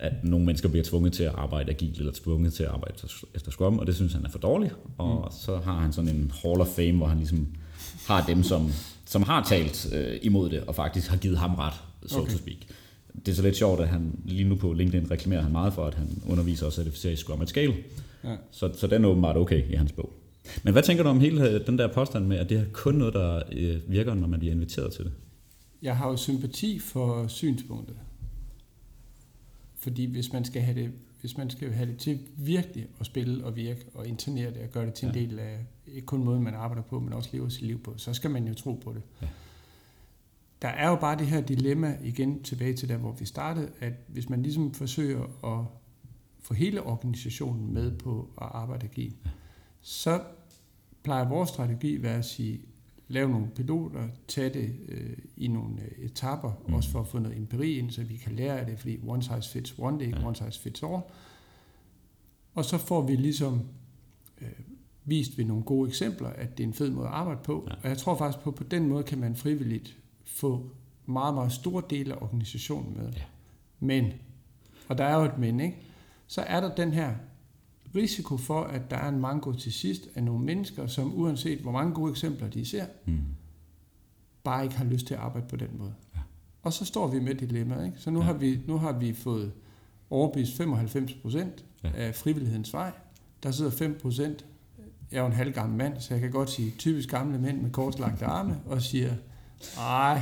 [0.04, 2.94] at nogle mennesker bliver tvunget til at arbejde agilt, eller tvunget til at arbejde
[3.36, 4.76] efter Scrum, og det synes han er for dårligt.
[4.98, 5.38] Og mm.
[5.40, 7.48] så har han sådan en Hall of Fame, hvor han ligesom
[8.08, 8.72] har dem, som
[9.06, 11.74] som har talt øh, imod det, og faktisk har givet ham ret,
[12.06, 12.32] so okay.
[12.32, 12.58] to speak.
[13.26, 15.86] Det er så lidt sjovt, at han lige nu på LinkedIn reklamerer han meget for,
[15.86, 17.74] at han underviser og certificerer i Scrum at Scale.
[18.24, 18.36] Ja.
[18.52, 20.14] Så, så den er åbenbart okay i hans bog.
[20.64, 23.14] Men hvad tænker du om hele den der påstand med, at det er kun noget,
[23.14, 25.12] der øh, virker, når man bliver inviteret til det?
[25.82, 27.96] Jeg har jo sympati for synspunktet.
[29.84, 30.92] Fordi hvis man skal have det,
[31.22, 34.70] hvis man skal have det til virkelig at spille og virke og internere det og
[34.70, 35.20] gøre det til en Ja.
[35.22, 38.14] del af ikke kun måden, man arbejder på, men også lever sit liv på, så
[38.14, 39.02] skal man jo tro på det.
[39.22, 39.28] Ja.
[40.62, 43.94] Der er jo bare det her dilemma igen tilbage til der, hvor vi startede, at
[44.08, 45.24] hvis man ligesom forsøger
[45.60, 45.66] at
[46.42, 49.30] få hele organisationen med på at arbejde agilt, Ja.
[49.82, 50.22] så
[51.04, 52.60] plejer vores strategi være at sige,
[53.08, 56.74] lave nogle piloter, tage det øh, i nogle øh, etapper, Mm.
[56.74, 59.24] også for at få noget empiri ind, så vi kan lære af det, fordi one
[59.24, 60.26] size fits one, det er ikke Ja.
[60.28, 61.02] one size fits all.
[62.54, 63.62] Og så får vi ligesom
[64.42, 64.48] øh,
[65.06, 67.68] vist ved nogle gode eksempler, at det er en fed måde at arbejde på.
[67.70, 67.76] Ja.
[67.84, 70.70] Og jeg tror faktisk på, på den måde kan man frivilligt få
[71.06, 73.12] meget, meget store dele af organisationen med.
[73.14, 73.22] Ja.
[73.80, 74.06] Men,
[74.88, 75.78] og der er jo et men, ikke?
[76.28, 77.16] så er der den her
[77.96, 81.72] risiko for, at der er en mango til sidst af nogle mennesker, som uanset hvor
[81.72, 83.20] mange gode eksempler de ser, Mm.
[84.44, 85.94] bare ikke har lyst til at arbejde på den måde.
[86.16, 86.20] Ja.
[86.64, 87.86] Og så står vi med dilemmaet.
[87.86, 87.98] Ikke?
[88.00, 88.26] Så nu, Ja.
[88.26, 89.52] har vi, nu har vi fået
[90.10, 91.90] overbevist 95 procent Ja.
[91.96, 92.92] af frivillighedens vej.
[93.44, 94.46] Der sidder 5 procent.
[95.12, 97.62] Jeg er jo en halv gammel mand, så jeg kan godt sige typisk gamle mænd
[97.62, 99.14] med korslagte arme, og siger,
[99.78, 100.22] nej,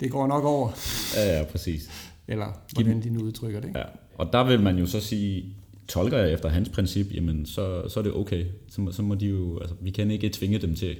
[0.00, 0.70] det går nok over.
[1.16, 1.90] Ja, ja, præcis.
[2.28, 3.68] Eller hvordan de nu udtrykker det.
[3.68, 3.78] Ikke?
[3.78, 3.84] Ja.
[4.18, 5.56] Og der vil man jo så sige,
[5.88, 8.44] tolker jeg efter hans princip, jamen så, så er det okay.
[8.68, 10.96] Så, må- så må de jo, altså, vi kan ikke tvinge dem til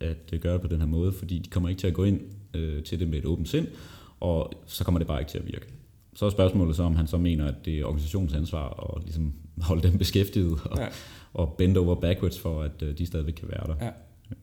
[0.00, 2.04] at øh, gøre det på den her måde, fordi de kommer ikke til at gå
[2.04, 2.20] ind
[2.54, 3.66] øh, til det med et åbent sind,
[4.20, 5.66] og så kommer det bare ikke til at virke.
[6.14, 9.32] Så er spørgsmålet så, om han så mener, at det er organisationens ansvar at ligesom
[9.60, 10.86] holde dem beskæftiget og, ja.
[11.34, 13.84] Og bend over backwards for, at øh, de stadigvæk kan være der.
[13.84, 13.90] Ja.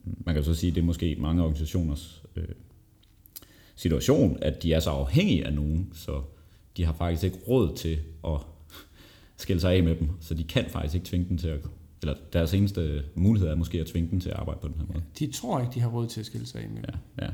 [0.04, 2.44] Man kan jo så sige, at det er måske mange organisationers øh,
[3.76, 6.22] situation, at de er så afhængige af nogen, så
[6.76, 8.40] de har faktisk ikke råd til at
[9.42, 11.60] skille sig af med dem, så de kan faktisk ikke tvinge dem til at,
[12.02, 14.84] eller deres eneste mulighed er måske at tvinge dem til at arbejde på den her
[14.92, 15.02] måde.
[15.18, 16.82] De tror ikke, de har råd til at skille sig af med.
[16.88, 17.24] Ja.
[17.24, 17.32] Ja, ja,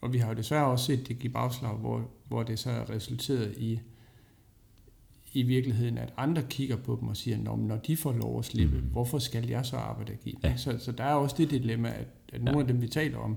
[0.00, 2.90] Og vi har jo desværre også set det give bagslag, hvor, hvor det så er
[2.90, 3.80] resulteret i,
[5.32, 8.44] i virkeligheden, at andre kigger på dem og siger, Nå, når de får lov at
[8.44, 8.86] slippe, mm.
[8.86, 10.44] hvorfor skal jeg så arbejde agilt?
[10.44, 10.56] Ja.
[10.56, 12.62] Så, så der er også det dilemma, at, at nogle Ja.
[12.62, 13.36] af dem, vi taler om,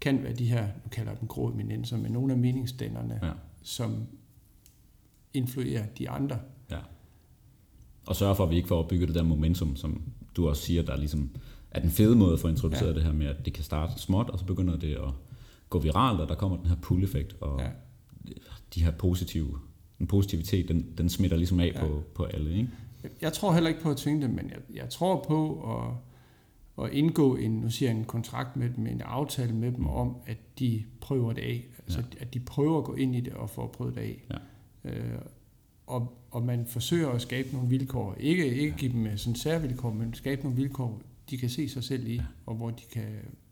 [0.00, 3.30] kan være de her, nu kalder jeg dem grå eminenser, men nogle af meningsdannerne, ja.
[3.62, 4.06] som
[5.34, 6.38] influerer de andre.
[8.10, 10.02] Og sørge for, at vi ikke får opbygget det der momentum, som
[10.36, 11.30] du også siger, der ligesom
[11.70, 12.94] er den fede måde at få introduceret ja.
[12.94, 15.08] Det her med, at det kan starte småt, og så begynder det at
[15.70, 17.68] gå viralt, og der kommer den her pull-effekt, og Ja.
[18.74, 19.58] de her positive,
[19.98, 21.80] den positivitet, den, den smitter ligesom af ja.
[21.86, 22.68] På, på alle, ikke?
[23.20, 25.62] Jeg- tror heller ikke på at tvinge dem, men jeg, jeg tror på
[26.78, 29.86] at, at indgå en, nu siger jeg, en kontrakt med dem, en aftale med dem
[29.86, 31.66] om, at de prøver det af.
[31.78, 32.20] Altså, ja.
[32.20, 34.24] at de prøver at gå ind i det og få prøvet det af.
[34.84, 34.90] Ja.
[34.90, 35.18] Øh,
[35.86, 38.14] og, og man forsøger at skabe nogle vilkår.
[38.20, 41.84] Ikke, ikke give dem øh, sådan særvilkår, men skabe nogle vilkår, de kan se sig
[41.84, 43.04] selv i, og hvor de, kan,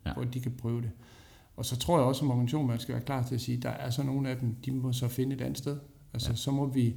[0.06, 0.12] Ja.
[0.14, 0.90] hvor de kan prøve det.
[1.56, 3.68] Og så tror jeg også som organisation, man skal være klar til at sige, der
[3.70, 5.76] er så nogle af dem, de må så finde et andet sted.
[6.12, 6.36] Altså, Ja.
[6.36, 6.96] så må vi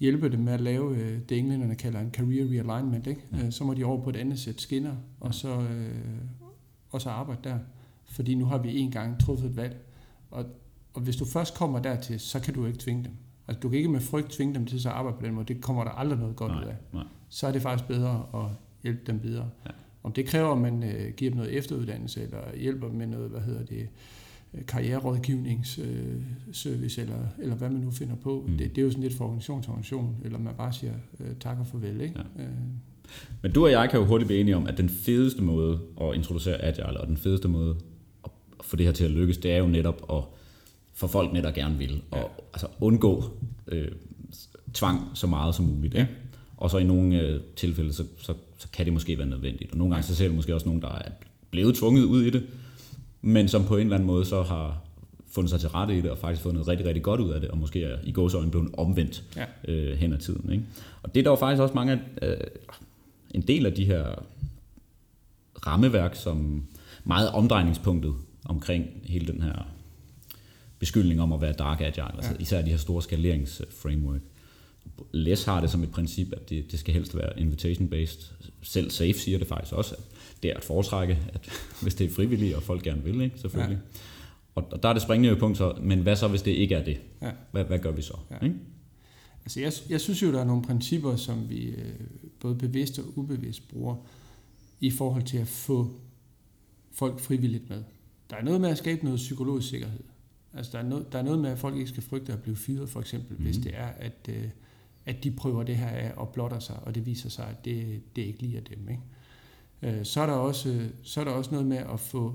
[0.00, 3.06] hjælpe dem med at lave øh, det, englænderne kalder en career realignment.
[3.06, 3.20] Ikke?
[3.32, 3.38] Ja.
[3.44, 3.50] Ja.
[3.50, 5.94] Så må de over på et andet sæt skinner, og så, øh,
[6.90, 7.58] og så arbejde der.
[8.04, 9.76] Fordi nu har vi en gang truffet et valg.
[10.30, 10.44] Og,
[10.94, 13.12] og hvis du først kommer dertil, så kan du ikke tvinge dem.
[13.48, 15.54] Altså, du kan ikke med frygt tvinge dem til at arbejde på den måde.
[15.54, 16.74] Det kommer der aldrig noget godt Nej, ud af.
[16.92, 17.04] nej.
[17.28, 18.40] Så er det faktisk bedre at
[18.82, 19.50] hjælpe dem videre.
[19.66, 19.70] Ja.
[20.02, 23.30] Om det kræver, at man øh, giver dem noget efteruddannelse, eller hjælper dem med noget,
[23.30, 23.88] hvad hedder det,
[24.54, 28.44] øh, karriererådgivningsservice, eller, eller hvad man nu finder på.
[28.48, 28.58] Mm.
[28.58, 31.26] Det, det er jo sådan lidt fra organisation til organisation, eller man bare siger øh,
[31.40, 32.00] tak og farvel.
[32.00, 32.14] Ikke?
[32.38, 32.42] Ja.
[32.42, 32.48] Øh,
[33.42, 36.14] Men du og jeg kan jo hurtigt blive enige om, at den fedeste måde at
[36.14, 37.76] introducere Agile, og den fedeste måde
[38.24, 40.22] at få det her til at lykkes, det er jo netop at
[41.02, 42.24] få folk netop gerne vil, og Ja.
[42.52, 43.24] altså undgå
[43.68, 43.88] øh,
[44.74, 45.94] tvang så meget som muligt.
[45.94, 46.08] Ikke?
[46.56, 49.72] Og så i nogle øh, tilfælde, så, så, så kan det måske være nødvendigt.
[49.72, 51.10] Og nogle gange så ser du måske også nogen, der er
[51.50, 52.42] blevet tvunget ud i det,
[53.22, 54.78] men som på en eller anden måde så har
[55.30, 57.50] fundet sig til rette i det, og faktisk noget rigtig, rigtig godt ud af det,
[57.50, 59.44] og måske er i gåsøjne blevet omvendt Ja.
[59.72, 60.52] øh, hen ad tiden.
[60.52, 60.64] Ikke?
[61.02, 62.36] Og det er der jo faktisk også mange af, øh,
[63.30, 64.04] en del af de her
[65.66, 66.64] rammeværk, som
[67.04, 69.66] meget omdrejningspunktet omkring hele den her
[70.82, 72.16] beskyldning om at være dark agile, ja.
[72.16, 74.20] altså især de her store skaleringsframework.
[75.12, 78.32] Les har det som et princip, at det, det skal helst være invitation-based.
[78.62, 80.04] Selv Safe siger det faktisk også, at
[80.42, 81.48] det er at foretrække, at
[81.82, 83.38] hvis det er frivilligt, og folk gerne vil, ikke?
[83.38, 83.78] selvfølgelig.
[83.94, 83.98] Ja.
[84.54, 86.84] Og, og der er det springende punkt så, men hvad så, hvis det ikke er
[86.84, 87.00] det?
[87.22, 87.30] Ja.
[87.52, 88.16] Hvad, hvad gør vi så?
[88.30, 88.44] Ja.
[88.44, 88.56] Ikke?
[89.44, 91.94] Altså jeg, jeg synes jo, der er nogle principper, som vi øh,
[92.40, 93.96] både bevidst og ubevidst bruger
[94.80, 95.90] i forhold til at få
[96.92, 97.82] folk frivilligt med.
[98.30, 100.00] Der er noget med at skabe noget psykologisk sikkerhed.
[100.54, 102.56] Altså der er noget, der er noget med, at folk ikke skal frygte at blive
[102.56, 103.42] fyret, for eksempel, mm.
[103.44, 103.62] hvis Mhm.
[103.64, 104.48] det er, at, øh,
[105.06, 108.02] at de prøver det her af og blotter sig, og det viser sig, at det,
[108.16, 108.88] det ikke lige er dem.
[108.88, 109.98] Ikke?
[109.98, 112.34] Øh, så, er der også, så er der også noget med at få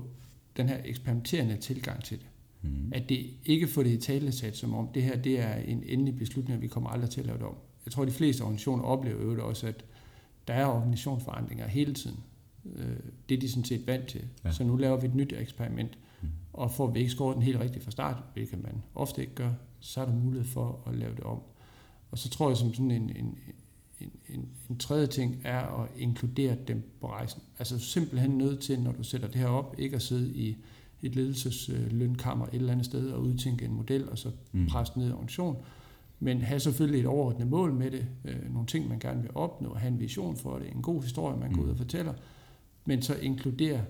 [0.56, 2.26] den her eksperimenterende tilgang til det.
[2.62, 2.92] Mm.
[2.92, 6.16] At det ikke får det i talesat, som om det her det er en endelig
[6.16, 7.54] beslutning, og vi kommer aldrig til at lave det om.
[7.84, 9.84] Jeg tror, de fleste organisationer oplever jo også, at
[10.48, 12.16] der er organisationsforandringer hele tiden.
[12.76, 12.96] Øh,
[13.28, 14.24] det er de sådan set vant til.
[14.44, 14.52] Ja.
[14.52, 15.98] Så nu laver vi et nyt eksperiment.
[16.58, 19.50] Og får vi ikke skåret den helt rigtigt fra start, hvilket man ofte ikke gør,
[19.80, 21.40] så er der mulighed for at lave det om.
[22.10, 23.38] Og så tror jeg, som sådan en, en,
[24.00, 27.42] en, en, en tredje ting er at inkludere dem på rejsen.
[27.58, 30.56] Altså simpelthen nødt til, når du sætter det her op, ikke at sidde i
[31.02, 34.66] et ledelseslønkammer et eller andet sted og udtænke en model og så mm.
[34.66, 35.62] presse ned i organisationen,
[36.20, 39.74] men have selvfølgelig et overordnet mål med det, øh, nogle ting, man gerne vil opnå,
[39.74, 41.78] have en vision for det, en god historie, man går ud og mm.
[41.78, 42.14] fortæller,
[42.84, 43.80] men så inkludere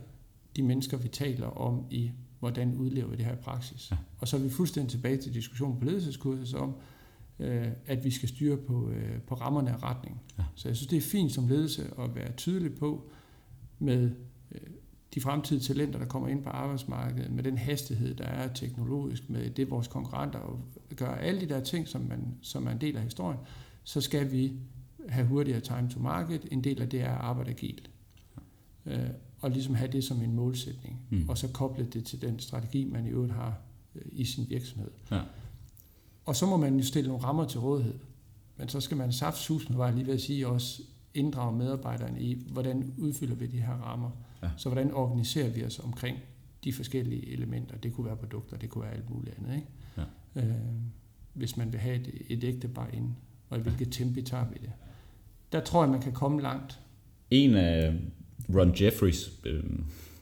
[0.57, 3.91] de mennesker, vi taler om i, hvordan udlever vi det her i praksis.
[3.91, 3.97] Ja.
[4.19, 6.75] Og så er vi fuldstændig tilbage til diskussionen på ledelseskurset om,
[7.39, 10.21] øh, at vi skal styre på, øh, på rammerne af retning.
[10.39, 10.45] Ja.
[10.55, 13.11] Så jeg synes, det er fint som ledelse at være tydelig på
[13.79, 14.11] med
[14.53, 14.61] øh,
[15.15, 19.51] de fremtidige talenter, der kommer ind på arbejdsmarkedet, med den hastighed, der er teknologisk, med
[19.51, 20.61] det vores konkurrenter
[20.97, 23.39] gør, alle de der ting, som, man, som er en del af historien,
[23.85, 24.53] så skal vi
[25.09, 26.49] have hurtigere time to market.
[26.51, 27.91] En del af det er at arbejde agilt.
[28.87, 29.05] Ja.
[29.05, 31.01] Øh, og ligesom have det som en målsætning.
[31.11, 31.29] Mm.
[31.29, 33.59] Og så koble det til den strategi, man i øvrigt har
[33.95, 34.91] øh, i sin virksomhed.
[35.11, 35.21] Ja.
[36.27, 37.99] Og så må man jo stille nogle rammer til rådighed.
[38.57, 40.83] Men så skal man saftsus med, var lige ved at sige, også
[41.15, 44.11] inddrage medarbejderne i, hvordan udfylder vi de her rammer.
[44.43, 44.51] Ja.
[44.57, 46.19] Så hvordan organiserer vi os omkring
[46.65, 47.77] de forskellige elementer.
[47.77, 49.55] Det kunne være produkter, det kunne være alt muligt andet.
[49.55, 49.67] Ikke?
[49.97, 50.43] Ja.
[50.43, 50.55] Øh,
[51.33, 53.11] hvis man vil have et, et ægte bare ind,
[53.51, 54.73] og i hvilket tempo tager vi det.
[55.53, 56.81] Der tror jeg, man kan komme langt.
[57.31, 57.95] En af
[58.55, 59.63] Ron Jeffries øh,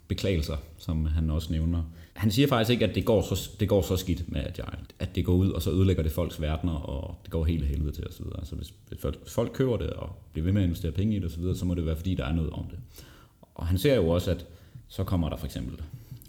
[0.09, 1.83] beklagelser, som han også nævner,
[2.17, 4.87] han siger faktisk ikke, at det går, så, det går så skidt med Agile.
[4.99, 7.93] At det går ud, og så ødelægger det folks verdener, og det går helt helvede
[7.93, 8.25] til osv.
[8.39, 11.27] Altså hvis, hvis folk køber det, og bliver ved med at investere penge i det
[11.27, 12.79] osv., så, så må det være, fordi der er noget om det.
[13.55, 14.47] Og han ser jo også, at
[14.89, 15.81] så kommer der for eksempel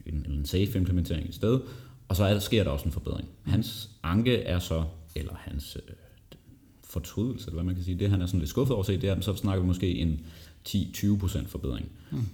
[0.05, 1.59] en, en safe implementering i sted,
[2.07, 3.27] og så sker der også en forbedring.
[3.43, 4.83] Hans anke er så,
[5.15, 5.95] eller hans øh,
[6.83, 8.97] fortrydelse, eller hvad man kan sige, det han er sådan lidt skuffet over at se,
[8.97, 10.25] det er, så snakker vi måske en
[10.69, 11.89] 10-20% forbedring.
[12.11, 12.25] Mm.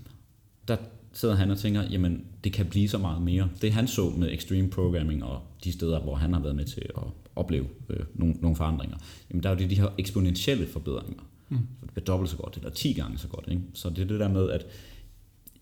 [0.67, 0.77] Der
[1.13, 3.49] sidder han og tænker, jamen det kan blive så meget mere.
[3.61, 6.81] Det han så med extreme programming og de steder, hvor han har været med til
[6.97, 7.03] at
[7.35, 8.97] opleve øh, nogle, nogle forandringer,
[9.29, 11.23] jamen der er jo de, de her eksponentielle forbedringer.
[11.49, 11.57] Mm.
[11.57, 13.45] Så det bliver dobbelt så godt, eller 10 gange så godt.
[13.47, 13.61] Ikke?
[13.73, 14.65] Så det er det der med, at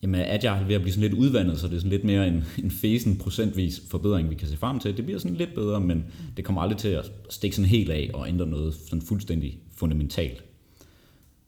[0.01, 2.27] jamen, Agile er ved at blive sådan lidt udvandet, så det er sådan lidt mere
[2.27, 4.97] en, en fesen procentvis forbedring, vi kan se frem til.
[4.97, 6.05] Det bliver sådan lidt bedre, men
[6.37, 10.43] det kommer aldrig til at stikke sådan helt af og ændre noget sådan fuldstændig fundamentalt.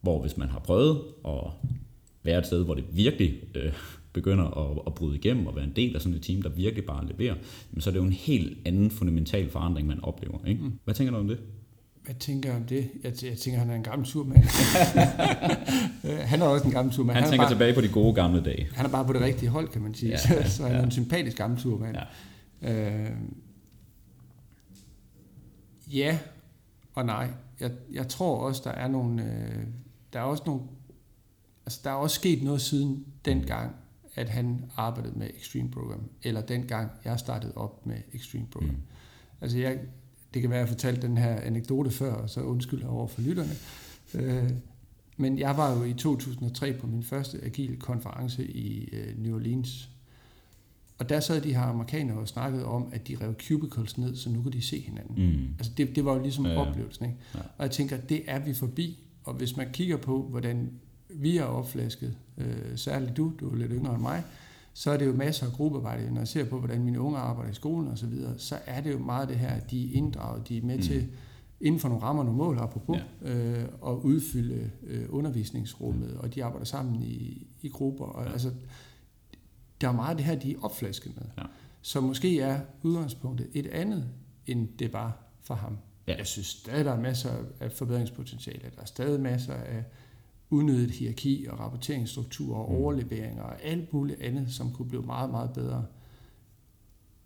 [0.04, 1.44] Hvor hvis man har prøvet at
[2.24, 3.74] være et sted, hvor det virkelig øh,
[4.14, 6.86] begynder at, at bryde igennem og være en del af sådan et team, der virkelig
[6.86, 7.36] bare leverer,
[7.80, 10.46] så er det jo en helt anden fundamental forandring, man oplever.
[10.46, 10.64] Ikke?
[10.64, 10.80] Mm.
[10.84, 11.40] Hvad tænker du om det?
[12.06, 12.90] Hvad tænker jeg om det?
[13.04, 14.44] Jeg, jeg tænker, han er en gammel turmand.
[16.32, 17.14] han er også en gammel turmand.
[17.14, 18.68] Han, han tænker bare, tilbage på de gode gamle dage.
[18.74, 20.12] Han er bare på det rigtige hold, kan man sige.
[20.12, 21.98] Ja, ja, så, han er en sympatisk gammel turmand.
[22.62, 23.06] Ja.
[23.06, 23.12] Øh,
[25.94, 26.18] ja
[26.96, 27.30] og nej.
[27.60, 29.24] Jeg, jeg tror også, der er nogle...
[29.24, 29.64] Øh,
[30.14, 30.62] der er også nogle...
[31.66, 33.76] Altså, der er også sket noget siden dengang,
[34.16, 38.70] at han arbejdede med Extreme Program, eller dengang jeg startede op med Extreme Program.
[38.70, 38.82] Mm.
[39.42, 39.80] Altså, jeg,
[40.34, 43.54] det kan være, at jeg fortalte den her anekdote før, så undskyld over for lytterne.
[44.14, 44.52] Øh,
[45.18, 49.90] men jeg var jo i 2003 på min første agile konference i øh, New Orleans.
[50.98, 54.30] Og der sad de her amerikanere og snakkede om, at de rev cubicles ned, så
[54.30, 55.26] nu kunne de se hinanden.
[55.26, 55.54] Mm.
[55.60, 56.60] Altså det, det var jo ligesom ja, ja.
[56.60, 57.06] oplevelsen.
[57.06, 57.18] Ikke?
[57.36, 57.40] Ja.
[57.40, 59.00] Og jeg tænker, det er vi forbi.
[59.24, 60.72] Og hvis man kigger på, hvordan
[61.10, 64.24] vi er opflasket, øh, særligt du, du er lidt yngre end mig,
[64.74, 66.14] så er det jo masser af gruppearbejde.
[66.14, 68.82] Når jeg ser på, hvordan mine unge arbejder i skolen og så videre, så er
[68.82, 70.82] det jo meget det her, at de er inddraget, de er med mm.
[70.82, 71.08] til
[71.62, 73.34] inden for nogle rammer, nogle mål, apropos, ja.
[73.34, 76.20] øh, at udfylde øh, undervisningsrummet, mm.
[76.20, 78.06] og de arbejder sammen i, i grupper.
[78.06, 78.32] Og, ja.
[78.32, 78.52] altså,
[79.82, 81.26] der er meget det her, de er opflasket med.
[81.38, 81.44] Ja.
[81.82, 84.06] Så måske er udgangspunktet et andet,
[84.48, 85.78] end det var for ham.
[86.08, 86.16] Ja.
[86.18, 88.72] Jeg synes stadig, der er masser af forbedringspotentiale.
[88.76, 89.84] Der er stadig masser af
[90.50, 92.78] udnyttet hierarki og rapporteringsstruktur og mm.
[92.78, 95.86] overleveringer og alt muligt andet, som kunne blive meget, meget bedre.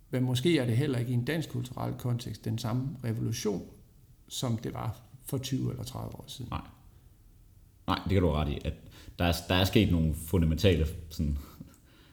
[0.10, 3.62] Men måske er det heller ikke i en dansk kulturel kontekst den samme revolution,
[4.28, 6.50] som det var for 20 eller 30 år siden.
[6.52, 6.62] Nej.
[7.88, 8.60] Nej, det kan du ret i.
[8.66, 8.74] At
[9.20, 11.38] der, er, der er sket nogle fundamentale sådan,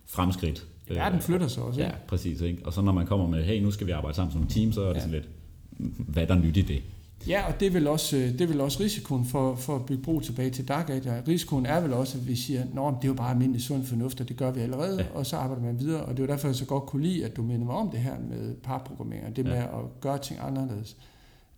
[0.07, 0.67] fremskridt.
[0.89, 1.81] Verden flytter sig også.
[1.81, 2.41] Ja, præcis.
[2.41, 2.67] Ikke?
[2.67, 4.73] Og så når man kommer med, hey, nu skal vi arbejde sammen som et team,
[4.73, 5.01] så er det ja.
[5.01, 5.29] sådan lidt,
[5.79, 6.83] hvad er der nyt i det?
[7.29, 9.87] Ja, og det er vel også, øh, det er vel også risikoen for, for at
[9.87, 11.23] bygge bro tilbage til Dark Age.
[11.29, 14.21] Risikoen er vel også, at vi siger, at det er jo bare almindelig sund fornuft,
[14.21, 15.07] og det gør vi allerede, ja.
[15.15, 16.05] og så arbejder man videre.
[16.05, 18.01] Og det er derfor, jeg så godt kunne lide, at du minder mig om det
[18.01, 19.79] her med parprogrammering, det med ja.
[19.79, 20.97] at gøre ting anderledes.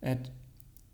[0.01, 0.17] At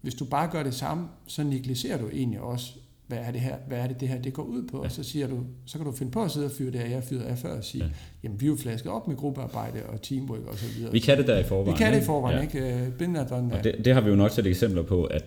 [0.01, 2.73] hvis du bare gør det samme, så negligerer du egentlig også
[3.07, 4.77] hvad er det her, hvad er det, det her det går ud på?
[4.77, 4.83] Ja.
[4.83, 6.91] Og så siger du, så kan du finde på at sidde og fyre det af,
[6.91, 7.89] jeg fyrede af før og sige, ja.
[8.23, 10.91] jamen vi er jo flasket op med gruppearbejde og teamwork og så videre.
[10.91, 11.73] Vi kan det der i forvejen.
[11.73, 12.41] Vi kan det i forvejen, ja.
[12.43, 12.91] ikke?
[12.97, 15.23] Bind og det, det, har vi jo nok set eksempler på, at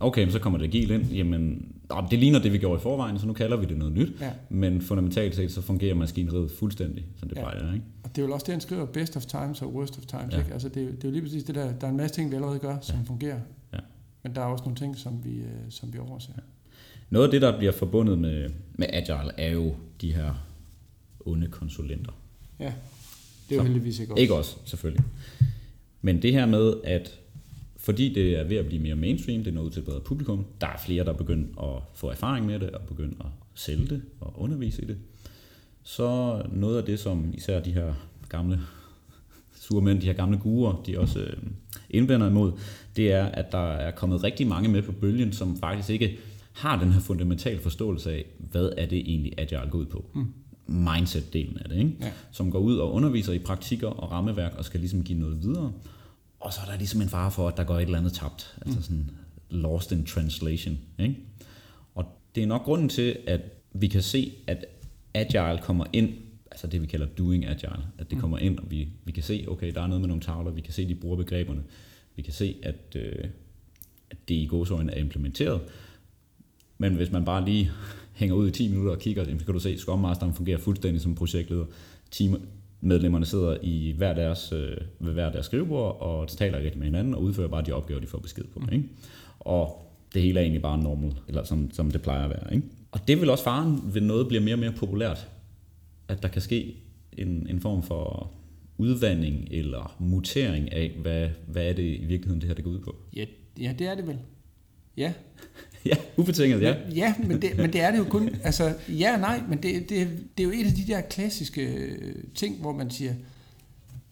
[0.00, 1.72] okay, så kommer det agil ind, jamen
[2.10, 4.20] det ligner det, vi gjorde i forvejen, så nu kalder vi det noget nyt.
[4.20, 4.30] Ja.
[4.48, 7.42] Men fundamentalt set, så fungerer maskineriet fuldstændig, som det ja.
[7.42, 7.72] plejer.
[7.72, 7.84] Ikke?
[8.02, 10.34] Og det er jo også det, han skriver, best of times og worst of times.
[10.34, 10.38] Ja.
[10.38, 10.52] Ikke?
[10.52, 12.30] Altså, det, er, det er jo lige præcis det der, der er en masse ting,
[12.30, 13.02] vi allerede gør, som ja.
[13.06, 13.40] fungerer.
[13.72, 13.78] Ja.
[14.22, 16.32] Men der er også nogle ting, som vi, øh, som vi overser.
[16.36, 16.42] Ja.
[17.10, 20.34] Noget af det, der bliver forbundet med, med Agile, er jo de her
[21.20, 22.12] onde konsulenter.
[22.60, 22.72] Ja,
[23.48, 24.20] det er jo heldigvis ikke også.
[24.20, 25.04] Ikke også, selvfølgelig.
[26.02, 27.18] Men det her med, at
[27.76, 30.44] fordi det er ved at blive mere mainstream, det er noget til et bedre publikum,
[30.60, 34.02] der er flere, der begynder at få erfaring med det, og begynder at sælge det
[34.20, 34.96] og undervise i det.
[35.82, 37.94] Så noget af det, som især de her
[38.28, 38.60] gamle
[39.54, 41.36] sure mænd, de her gamle gurer, de også øh,
[41.90, 42.52] indvender imod,
[42.96, 46.18] det er, at der er kommet rigtig mange med på bølgen, som faktisk ikke
[46.58, 50.04] har den her fundamentale forståelse af, hvad er det egentlig, Agile går ud på.
[50.14, 50.32] Mm.
[50.66, 51.96] Mindset-delen af det, ikke?
[52.00, 52.12] Ja.
[52.30, 55.72] som går ud og underviser i praktikker og rammeværk, og skal ligesom give noget videre.
[56.40, 58.56] Og så er der ligesom en fare for, at der går et eller andet tabt.
[58.56, 58.76] Altså mm.
[58.76, 59.10] Altså sådan
[59.50, 60.78] lost in translation.
[60.98, 61.16] Ikke?
[61.94, 63.40] Og det er nok grunden til, at
[63.72, 64.64] vi kan se, at
[65.14, 66.08] Agile kommer ind,
[66.50, 68.20] altså det vi kalder doing Agile, at det mm.
[68.20, 70.60] kommer ind, og vi, vi kan se, okay, der er noget med nogle tavler, vi
[70.60, 71.62] kan se, de bruger begreberne,
[72.16, 73.24] vi kan se, at, øh,
[74.10, 75.60] at det i godsøjne er implementeret,
[76.78, 77.70] men hvis man bare lige
[78.12, 80.58] hænger ud i 10 minutter og kigger, så kan du se, at Scrum Masteren fungerer
[80.58, 81.64] fuldstændig som projektleder.
[82.10, 82.40] Team,
[82.80, 87.14] medlemmerne sidder i hver deres, øh, ved hver deres skrivebord og taler rigtig med hinanden
[87.14, 88.58] og udfører bare de opgaver, de får besked på.
[88.58, 88.68] Mm.
[88.72, 88.88] Ikke?
[89.40, 92.54] Og det hele er egentlig bare normal, eller som, som det plejer at være.
[92.54, 92.66] Ikke?
[92.92, 95.28] Og det vil også faren, ved noget bliver mere og mere populært,
[96.08, 96.76] at der kan ske
[97.12, 98.30] en, en form for
[98.78, 102.80] udvandring eller mutering af, hvad, hvad er det i virkeligheden, det her det går ud
[102.80, 102.96] på?
[103.16, 103.24] Ja,
[103.60, 104.18] ja det er det vel.
[104.96, 105.12] Ja.
[105.86, 106.74] Ja, ubetinget, ja.
[106.94, 109.88] Ja, men det, men det er det jo kun, altså ja og nej, men det,
[109.88, 113.14] det, det er jo et af de der klassiske øh, ting, hvor man siger,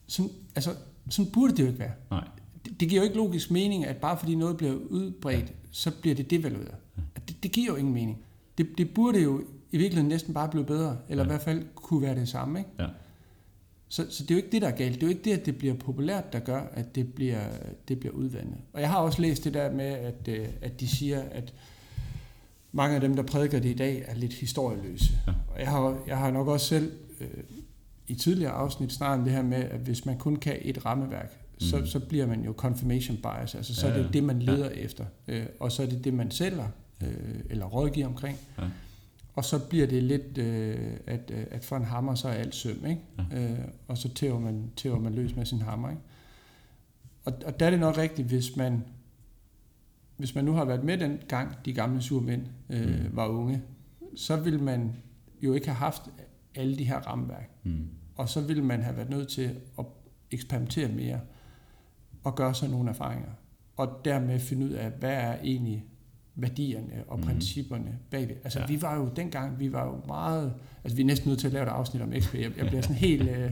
[0.07, 0.70] sådan, altså,
[1.11, 1.92] sådan burde det jo ikke være.
[2.11, 2.24] Nej.
[2.64, 5.55] Det, det giver jo ikke logisk mening, at bare fordi noget bliver udbredt, ja.
[5.70, 6.74] så bliver det devalueret.
[6.96, 7.02] Ja.
[7.29, 8.18] Det, det giver jo ingen mening.
[8.59, 9.40] Det, det burde jo
[9.72, 11.29] i virkeligheden næsten bare blive bedre, eller ja.
[11.29, 12.59] i hvert fald kunne være det samme.
[12.59, 12.70] Ikke?
[12.79, 12.87] Ja.
[13.88, 14.94] Så, så det er jo ikke det, der er galt.
[14.94, 17.40] Det er jo ikke det, at det bliver populært, der gør, at det bliver,
[17.88, 18.57] det bliver udvandet.
[18.72, 21.55] Og jeg har også læst det der med, at, øh, at de siger, at
[22.72, 25.12] mange af dem, der prædiker det i dag, er lidt historieløse.
[25.27, 25.33] Ja.
[25.55, 27.29] Og jeg har, jeg har nok også selv øh,
[28.09, 31.61] i tidligere afsnit snart det her med, at hvis man kun kan et rammeværk, mm.
[31.61, 33.55] så, så bliver man jo confirmation bias.
[33.55, 34.81] Altså så ja, er det det, man leder ja.
[34.81, 35.05] efter.
[35.29, 36.68] Øh, og så er det det, man sælger
[37.03, 37.09] øh,
[37.51, 38.38] eller rådgiver omkring.
[38.59, 38.64] Ja.
[39.37, 42.55] Og så bliver det lidt, øh, at, øh, at for en hammer, så er alt
[42.55, 43.01] søm, ikke?
[43.31, 43.53] Ja.
[43.53, 46.03] Øh, og så tæver man, tæver man løs med sin hammer, ikke?
[47.25, 48.85] Og, og der er det nok rigtigt, hvis man,
[50.16, 53.16] hvis man nu har været med den gang, de gamle surmænd øh, mm.
[53.16, 53.62] var unge,
[54.16, 54.96] så vil man
[55.42, 56.03] jo ikke have haft
[56.55, 57.51] alle de her rammeværk.
[57.64, 57.88] Mm.
[58.14, 59.85] Og så vil man have været nødt til at
[60.31, 61.20] eksperimentere mere
[62.25, 63.31] og gøre sig nogle erfaringer.
[63.77, 65.85] Og dermed finde ud af, hvad er egentlig
[66.37, 67.25] værdierne og mm.
[67.25, 68.37] principperne bagved.
[68.44, 68.66] Altså ja.
[68.66, 70.53] vi var jo dengang, vi var jo meget,
[70.85, 72.35] altså vi er næsten nødt til at lave et afsnit om XP.
[72.35, 73.29] Jeg, jeg bliver sådan helt...
[73.29, 73.51] Øh,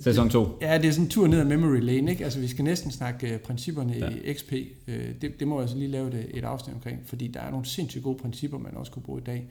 [0.00, 0.58] Sæson 2.
[0.60, 2.24] Ja, det er sådan en tur ned ad memory lane, ikke?
[2.24, 4.08] Altså vi skal næsten snakke øh, principperne ja.
[4.08, 4.52] i XP.
[4.88, 7.50] Øh, det, det må jeg altså lige lave et, et afsnit omkring, fordi der er
[7.50, 9.48] nogle sindssygt gode principper, man også kunne bruge i dag.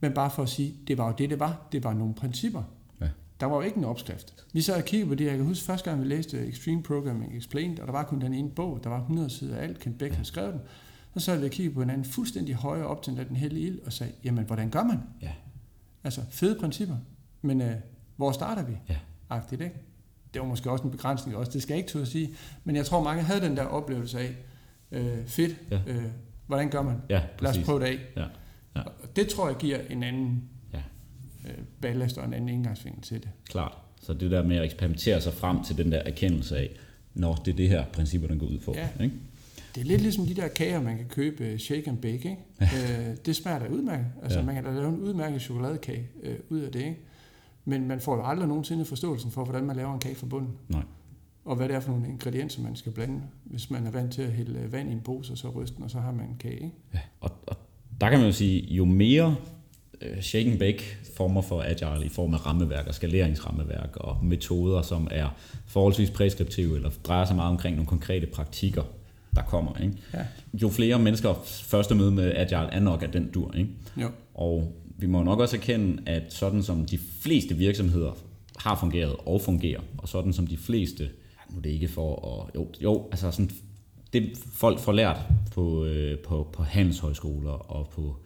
[0.00, 1.68] Men bare for at sige, det var jo det, det var.
[1.72, 2.62] Det var nogle principper.
[3.00, 3.06] Ja.
[3.40, 4.44] Der var jo ikke en opskrift.
[4.52, 7.36] Vi så og kiggede på det, jeg kan huske første gang, vi læste Extreme Programming
[7.36, 9.98] Explained, og der var kun den ene bog, der var 100 sider af alt, Kent
[9.98, 10.14] Beck ja.
[10.14, 10.60] havde skrevet den.
[11.16, 13.92] Så sad vi og kiggede på hinanden fuldstændig højere op til den hellige ild og
[13.92, 14.98] sagde, jamen, hvordan gør man?
[15.22, 15.32] Ja.
[16.04, 16.96] Altså, fede principper.
[17.42, 17.74] Men øh,
[18.16, 18.72] hvor starter vi?
[18.88, 18.96] Ja.
[19.30, 19.76] Agtigt, ikke?
[20.34, 22.30] Det var måske også en begrænsning også, det skal jeg ikke turde sige.
[22.64, 24.36] Men jeg tror, mange havde den der oplevelse af,
[24.92, 25.80] øh, fedt, ja.
[25.86, 26.04] øh,
[26.46, 26.96] hvordan gør man?
[27.10, 27.98] Ja, Lad os prøve det af.
[28.16, 28.24] Ja.
[28.76, 28.80] Ja.
[28.80, 30.82] Og det tror jeg giver en anden ja.
[31.48, 33.28] øh, ballast og en anden indgangsvinkel til det.
[33.48, 33.72] Klart.
[34.02, 36.70] Så det der med at eksperimentere sig frem til den der erkendelse af,
[37.14, 38.74] når det er det her principper, den går ud på.
[38.74, 39.04] Ja.
[39.04, 39.16] Ikke?
[39.76, 42.14] Det er lidt ligesom de der kager, man kan købe øh, shake and bake.
[42.14, 42.36] Ikke?
[42.60, 44.06] øh, det smager da udmærket.
[44.22, 44.44] Altså, ja.
[44.44, 46.80] Man kan da lave en udmærket chokoladekage øh, ud af det.
[46.80, 46.98] Ikke?
[47.64, 50.52] Men man får jo aldrig nogensinde forståelsen for, hvordan man laver en kage fra bunden.
[50.68, 50.82] Nej.
[51.44, 53.22] Og hvad det er for nogle ingredienser, man skal blande.
[53.44, 55.84] Hvis man er vant til at hælde vand i en pose, og så ryste den,
[55.84, 56.54] og så har man en kage.
[56.54, 56.74] Ikke?
[56.94, 57.56] Ja, og, og
[58.00, 59.36] der kan man jo sige, jo mere
[59.94, 64.82] uh, shake and bake former for agile i form af rammeværk og skaleringsrammeværk og metoder,
[64.82, 65.28] som er
[65.66, 68.82] forholdsvis preskriptive eller drejer sig meget omkring nogle konkrete praktikker,
[69.36, 69.80] der kommer.
[69.82, 69.94] Ikke?
[70.14, 70.24] Ja.
[70.62, 73.54] Jo flere mennesker første møde med Agile er nok af den dur.
[73.54, 73.70] Ikke?
[73.96, 74.08] Jo.
[74.34, 78.12] Og vi må nok også erkende, at sådan som de fleste virksomheder
[78.56, 81.08] har fungeret og fungerer, og sådan som de fleste,
[81.50, 83.50] nu er det ikke for at, jo, jo altså sådan,
[84.12, 85.16] det folk får lært
[85.52, 88.16] på, øh, på, på handelshøjskoler og på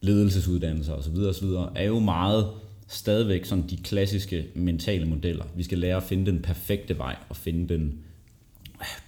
[0.00, 1.16] ledelsesuddannelser osv.
[1.16, 1.46] osv.
[1.74, 2.46] er jo meget
[2.88, 5.44] stadigvæk sådan de klassiske mentale modeller.
[5.56, 7.98] Vi skal lære at finde den perfekte vej og finde den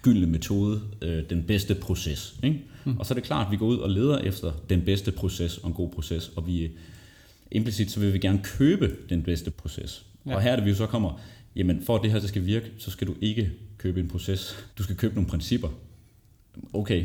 [0.01, 2.35] gyldne metode, øh, den bedste proces.
[2.43, 2.61] Ikke?
[2.85, 2.97] Mm.
[2.97, 5.57] Og så er det klart, at vi går ud og leder efter den bedste proces
[5.57, 6.71] og en god proces, og vi
[7.51, 10.05] implicit så vil vi gerne købe den bedste proces.
[10.25, 10.35] Ja.
[10.35, 11.21] Og her er det vi jo så kommer,
[11.55, 14.65] jamen for at det her så skal virke, så skal du ikke købe en proces,
[14.77, 15.69] du skal købe nogle principper.
[16.73, 17.03] Okay,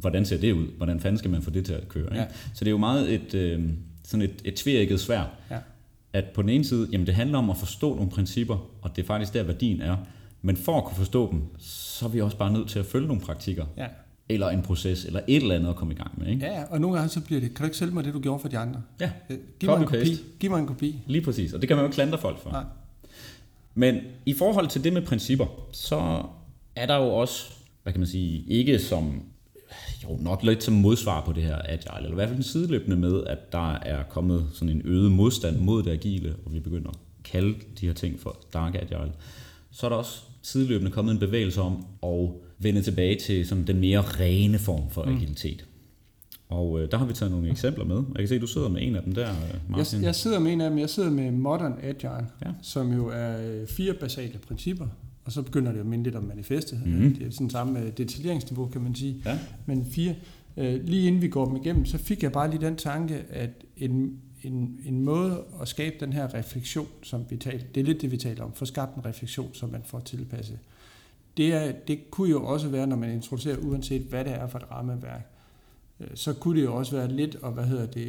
[0.00, 0.66] hvordan ser det ud?
[0.76, 2.04] Hvordan fanden skal man få det til at køre?
[2.04, 2.16] Ikke?
[2.16, 2.26] Ja.
[2.54, 3.62] Så det er jo meget et, øh,
[4.04, 5.24] sådan et, et tværægget svær.
[5.50, 5.58] Ja.
[6.12, 9.02] At på den ene side, jamen det handler om at forstå nogle principper, og det
[9.02, 9.96] er faktisk der værdien er.
[10.42, 13.06] Men for at kunne forstå dem, så er vi også bare nødt til at følge
[13.06, 13.66] nogle praktikker.
[13.76, 13.86] Ja.
[14.28, 16.26] Eller en proces, eller et eller andet at komme i gang med.
[16.26, 16.46] Ikke?
[16.46, 18.40] Ja, og nogle gange så bliver det, kan du ikke sælge mig det, du gjorde
[18.40, 18.82] for de andre?
[19.00, 20.20] Ja, øh, Giv mig en kopi.
[20.40, 21.02] Giv mig en kopi.
[21.06, 22.50] Lige præcis, og det kan man jo ikke klandre folk for.
[22.50, 22.64] Nej.
[23.74, 26.22] Men i forhold til det med principper, så
[26.76, 29.22] er der jo også, hvad kan man sige, ikke som,
[30.04, 32.96] jo nok lidt som modsvar på det her agile, eller i hvert fald en sideløbende
[32.96, 36.90] med, at der er kommet sådan en øget modstand mod det agile, og vi begynder
[36.90, 39.12] at kalde de her ting for dark agile
[39.70, 42.28] så er der også sideløbende kommet en bevægelse om at
[42.58, 45.16] vende tilbage til sådan den mere rene form for mm.
[45.16, 45.66] agilitet.
[46.48, 47.96] Og øh, der har vi taget nogle eksempler med.
[47.96, 49.98] Jeg kan se, at du sidder med en af dem der, øh, Martin.
[49.98, 50.78] Jeg, jeg sidder med en af dem.
[50.78, 52.50] Jeg sidder med Modern Agile, ja.
[52.62, 54.86] som jo er øh, fire basale principper.
[55.24, 56.80] Og så begynder det at minde lidt om manifestet.
[56.86, 57.14] Mm.
[57.14, 59.22] Det er sådan samme øh, detaljeringsniveau, kan man sige.
[59.26, 59.38] Ja.
[59.66, 60.14] Men fire.
[60.84, 64.18] Lige inden vi går dem igennem, så fik jeg bare lige den tanke, at en
[64.42, 68.10] en, en måde at skabe den her refleksion, som vi taler, det er lidt det,
[68.10, 70.58] vi taler om, få skabt en refleksion, som man får tilpasset.
[71.36, 74.58] Det, er, det kunne jo også være, når man introducerer, uanset hvad det er for
[74.58, 75.26] et rammeværk,
[76.00, 78.06] øh, så kunne det jo også være lidt at, hvad hedder det,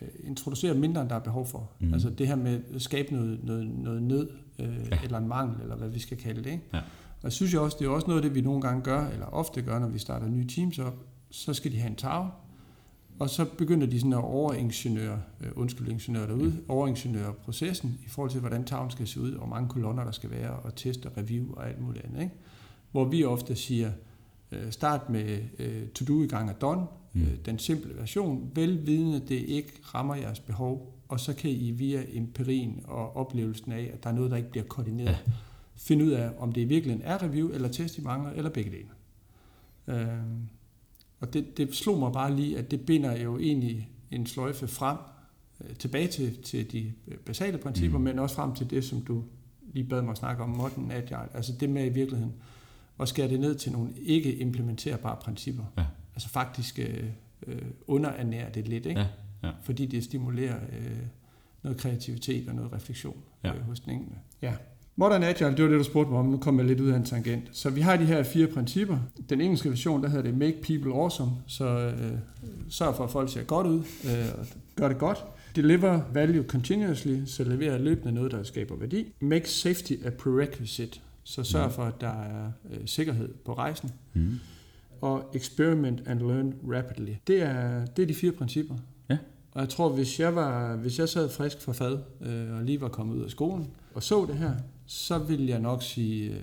[0.00, 1.70] øh, introducere mindre, end der er behov for.
[1.80, 1.94] Mm.
[1.94, 4.98] Altså det her med at skabe noget, noget, noget nød, øh, ja.
[5.04, 6.50] eller en mangel, eller hvad vi skal kalde det.
[6.50, 6.64] Ikke?
[6.72, 6.78] Ja.
[6.78, 9.06] Og jeg synes jo også, det er også noget af det, vi nogle gange gør,
[9.06, 10.94] eller ofte gør, når vi starter nye teams op,
[11.30, 12.30] så skal de have en tag,
[13.22, 16.64] og så begynder de sådan at overingeniøre, øh, undskyld, ingeniør derude, mm.
[16.68, 20.10] overingeniøre processen i forhold til, hvordan tavlen skal se ud, og hvor mange kolonner der
[20.10, 22.22] skal være, og test og review og alt muligt andet.
[22.22, 22.34] Ikke?
[22.92, 23.92] Hvor vi ofte siger,
[24.52, 27.26] øh, start med øh, to-do i gang af done, mm.
[27.44, 32.80] den simple version, velvidende det ikke rammer jeres behov, og så kan I via empirien
[32.84, 35.32] og oplevelsen af, at der er noget, der ikke bliver koordineret, ja.
[35.76, 38.70] finde ud af, om det i virkeligheden er review eller test, I mangler, eller begge
[38.70, 38.88] dele.
[39.86, 40.06] Øh,
[41.22, 44.96] og det, det slog mig bare lige, at det binder jo egentlig en sløjfe frem,
[45.64, 46.92] øh, tilbage til, til de
[47.26, 48.04] basale principper, mm.
[48.04, 49.24] men også frem til det, som du
[49.72, 51.36] lige bad mig snakke om, modern agile.
[51.36, 52.34] Altså det med i virkeligheden
[53.00, 55.64] at skære det ned til nogle ikke implementerbare principper.
[55.78, 55.84] Ja.
[56.14, 57.04] Altså faktisk øh,
[57.46, 59.00] øh, underernære det lidt, ikke?
[59.00, 59.06] Ja.
[59.42, 59.50] Ja.
[59.62, 60.98] fordi det stimulerer øh,
[61.62, 63.54] noget kreativitet og noget refleksion ja.
[63.54, 64.16] øh, hos den enkelte.
[64.42, 64.54] Ja.
[64.96, 66.26] Modern Agile, det var det, du spurgte mig om.
[66.26, 67.44] Nu kommer jeg lidt ud af en tangent.
[67.52, 68.98] Så vi har de her fire principper.
[69.28, 71.30] Den engelske version, der hedder det Make People Awesome.
[71.46, 72.12] Så øh,
[72.68, 73.78] sørg for, at folk ser godt ud.
[74.04, 75.24] Øh, gør det godt.
[75.56, 79.12] Deliver value continuously, så leverer løbende noget, der skaber værdi.
[79.20, 81.72] Make safety a prerequisite, så sørg mm.
[81.72, 83.90] for, at der er øh, sikkerhed på rejsen.
[84.14, 84.40] Mm.
[85.00, 87.12] Og experiment and learn rapidly.
[87.26, 88.74] Det er, det er de fire principper.
[89.10, 89.18] Ja.
[89.52, 92.80] Og jeg tror, hvis jeg, var, hvis jeg sad frisk for fad, øh, og lige
[92.80, 94.52] var kommet ud af skolen, og så det her,
[94.92, 96.42] så vil jeg nok sige, øh,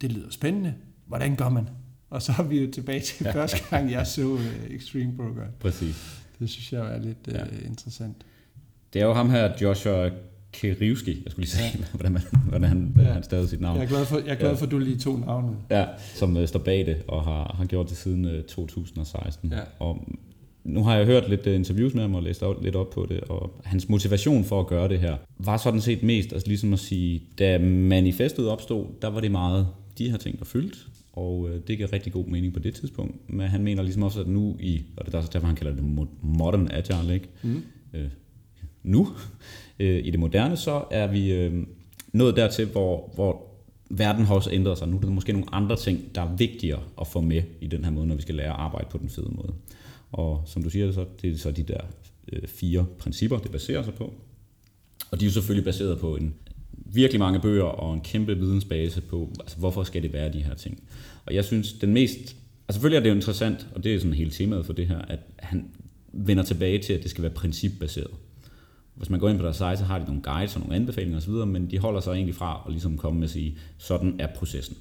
[0.00, 0.74] det lyder spændende.
[1.06, 1.68] Hvordan gør man?
[2.10, 3.32] Og så er vi jo tilbage til ja.
[3.38, 5.48] første gang, jeg så uh, Extreme Program.
[5.60, 6.22] Præcis.
[6.38, 7.42] Det synes jeg er lidt ja.
[7.42, 8.16] uh, interessant.
[8.92, 10.10] Det er jo ham her, Joshua
[10.52, 11.84] Keriuski, jeg skulle lige sige, ja.
[11.94, 13.02] hvordan, man, hvordan han, ja.
[13.02, 13.76] han stavede sit navn.
[13.76, 14.66] Jeg er glad for, jeg er glad for ja.
[14.66, 15.56] at du lige to navne.
[15.70, 19.52] Ja, som uh, står bag det, og har, har gjort det siden uh, 2016.
[19.52, 19.60] Ja.
[19.78, 20.08] Og
[20.64, 23.20] nu har jeg hørt lidt øh, interviews med ham og læst lidt op på det,
[23.20, 26.78] og hans motivation for at gøre det her var sådan set mest altså ligesom at
[26.78, 29.66] sige, da manifestet opstod, der var det meget
[29.98, 30.78] de her ting, der fyldte,
[31.12, 33.30] og øh, det giver rigtig god mening på det tidspunkt.
[33.30, 35.84] Men han mener ligesom også, at nu i, og det er derfor han kalder det
[36.22, 37.28] modern agile, ikke?
[37.42, 37.62] Mm.
[37.94, 38.08] Øh,
[38.82, 39.08] nu,
[39.78, 41.66] øh, i det moderne, så er vi øh,
[42.12, 43.52] nået dertil, hvor, hvor
[43.90, 44.88] verden har også ændret sig.
[44.88, 47.84] Nu er der måske nogle andre ting, der er vigtigere at få med i den
[47.84, 49.52] her måde, når vi skal lære at arbejde på den fede måde.
[50.12, 51.80] Og som du siger, så det er så de der
[52.32, 54.14] øh, fire principper, det baserer sig på.
[55.10, 56.34] Og de er jo selvfølgelig baseret på en
[56.72, 60.54] virkelig mange bøger og en kæmpe vidensbase på, altså hvorfor skal det være de her
[60.54, 60.82] ting.
[61.24, 62.18] Og jeg synes, den mest...
[62.18, 64.98] Altså selvfølgelig er det jo interessant, og det er sådan hele temaet for det her,
[64.98, 65.68] at han
[66.12, 68.10] vender tilbage til, at det skal være principbaseret.
[68.94, 71.18] Hvis man går ind på deres site, så har de nogle guides og nogle anbefalinger
[71.18, 74.26] osv., men de holder sig egentlig fra at ligesom komme med at sige, sådan er
[74.34, 74.76] processen.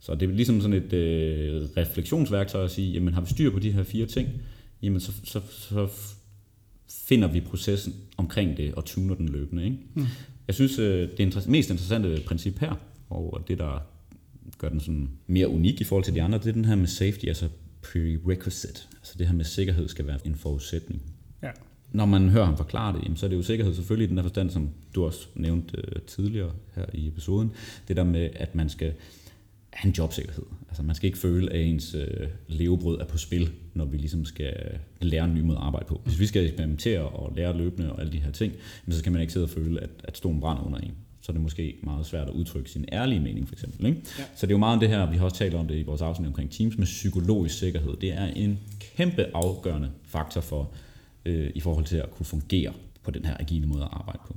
[0.00, 3.58] Så det er ligesom sådan et øh, refleksionsværktøj at sige, jamen har vi styr på
[3.58, 4.28] de her fire ting,
[4.82, 5.88] jamen så, så, så
[6.88, 9.64] finder vi processen omkring det og tuner den løbende.
[9.64, 9.78] Ikke?
[9.94, 10.06] Mm.
[10.46, 12.74] Jeg synes, øh, det inter- mest interessante princip her,
[13.10, 13.86] og det der
[14.58, 16.86] gør den sådan mere unik i forhold til de andre, det er den her med
[16.86, 17.48] safety, altså
[17.82, 18.80] prerequisite.
[18.96, 21.02] Altså det her med sikkerhed skal være en forudsætning.
[21.42, 21.50] Ja.
[21.92, 24.16] Når man hører ham forklare det, jamen, så er det jo sikkerhed selvfølgelig i den
[24.16, 27.52] der forstand, som du også nævnte øh, tidligere her i episoden.
[27.88, 28.92] Det der med, at man skal
[29.76, 30.44] have en jobsikkerhed.
[30.68, 34.24] Altså man skal ikke føle, at ens øh, levebrød er på spil, når vi ligesom
[34.24, 36.00] skal lære en ny måde at arbejde på.
[36.04, 38.52] Hvis vi skal eksperimentere og lære løbende og alle de her ting,
[38.90, 40.94] så skal man ikke sidde og føle, at, at stolen brænder under en
[41.26, 43.86] så er det måske meget svært at udtrykke sin ærlige mening, for eksempel.
[43.86, 44.02] Ikke?
[44.18, 44.24] Ja.
[44.36, 45.82] Så det er jo meget om det her, vi har også talt om det i
[45.82, 47.96] vores afsnit omkring teams med psykologisk sikkerhed.
[47.96, 50.72] Det er en kæmpe afgørende faktor for,
[51.24, 52.72] øh, i forhold til at kunne fungere
[53.02, 54.36] på den her agile måde at arbejde på.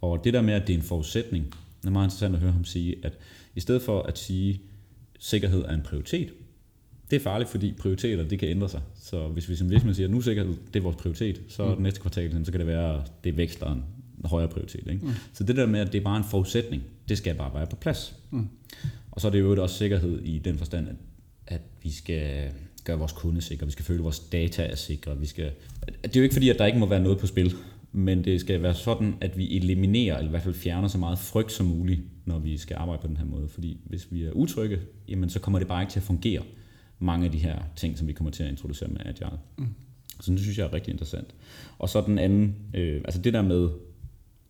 [0.00, 1.44] Og det der med, at det er en forudsætning,
[1.80, 3.12] det er meget interessant at høre ham sige, at
[3.54, 4.60] i stedet for at sige,
[5.22, 6.32] sikkerhed er en prioritet,
[7.10, 8.80] det er farligt, fordi prioriteter det kan ændre sig.
[8.94, 11.82] Så hvis vi som virksomhed siger, at nu sikkerhed det er vores prioritet, så mm.
[11.82, 13.84] næste kvartal, så kan det være, at det veksler en
[14.24, 14.86] højere prioritet.
[14.86, 15.06] Ikke?
[15.06, 15.12] Mm.
[15.32, 17.76] Så det der med, at det er bare en forudsætning, det skal bare være på
[17.76, 18.16] plads.
[18.30, 18.48] Mm.
[19.10, 20.96] Og så er det jo også sikkerhed i den forstand, at,
[21.46, 22.50] at vi skal
[22.84, 25.18] gøre vores kunder sikre, vi skal føle, at vores data er sikre.
[25.18, 25.50] Vi skal,
[26.02, 27.54] det er jo ikke fordi, at der ikke må være noget på spil,
[27.92, 31.18] men det skal være sådan, at vi eliminerer, eller i hvert fald fjerner så meget
[31.18, 33.48] frygt som muligt, når vi skal arbejde på den her måde.
[33.48, 34.78] Fordi hvis vi er utrygge,
[35.08, 36.42] jamen så kommer det bare ikke til at fungere,
[36.98, 39.38] mange af de her ting, som vi kommer til at introducere med Agile.
[39.58, 39.66] Mm.
[40.20, 41.34] Så det synes jeg er rigtig interessant.
[41.78, 43.68] Og så den anden, øh, altså det der med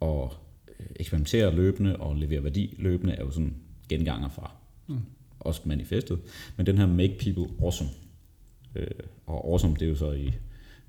[0.02, 0.30] at
[0.80, 3.54] øh, eksperimentere løbende og levere værdi løbende, er jo sådan
[3.88, 4.50] genganger fra
[4.86, 4.98] mm.
[5.40, 6.18] også manifestet.
[6.56, 7.90] Men den her make people awesome,
[8.74, 8.86] øh,
[9.26, 10.32] og awesome, det er jo så i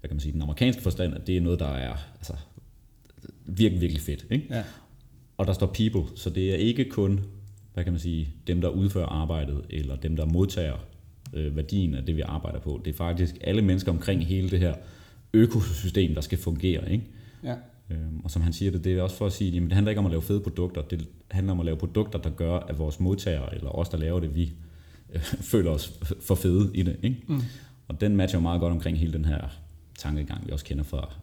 [0.04, 2.34] hvad kan man sige, den amerikanske forstand, at det er noget, der er altså,
[3.46, 4.26] virkelig, virkelig fedt.
[4.30, 4.48] Ikke?
[4.50, 4.64] Ja.
[5.38, 7.20] Og der står people, så det er ikke kun
[7.74, 10.76] hvad kan man sige, dem, der udfører arbejdet, eller dem, der modtager
[11.34, 12.82] øh, værdien af det, vi arbejder på.
[12.86, 14.74] Det er faktisk alle mennesker omkring hele det her
[15.34, 16.92] økosystem, der skal fungere.
[16.92, 17.06] Ikke?
[17.44, 17.56] Ja.
[17.90, 19.90] Øhm, og som han siger det, det er også for at sige, at det handler
[19.90, 22.80] ikke om at lave fede produkter, det handler om at lave produkter, der gør, at
[22.80, 24.54] vores modtagere, eller os, der laver det, vi
[25.14, 26.98] øh, føler os for fede i det.
[27.04, 27.18] Ikke?
[27.28, 27.42] Mm.
[27.88, 29.48] Og den matcher jo meget godt omkring hele den her
[29.98, 31.14] tankegang, vi også kender fra,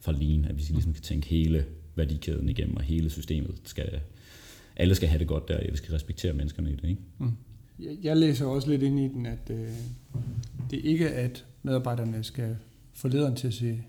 [0.00, 1.64] fra Lean, at vi ligesom kan tænke hele
[1.94, 4.00] værdikæden igennem, og hele systemet skal,
[4.76, 6.88] alle skal have det godt der, og vi skal respektere menneskerne i det.
[6.88, 7.02] Ikke?
[7.18, 7.32] Mm.
[8.02, 9.68] Jeg læser også lidt ind i den, at øh,
[10.70, 12.56] det ikke er, at medarbejderne skal
[12.92, 13.82] få lederen til at se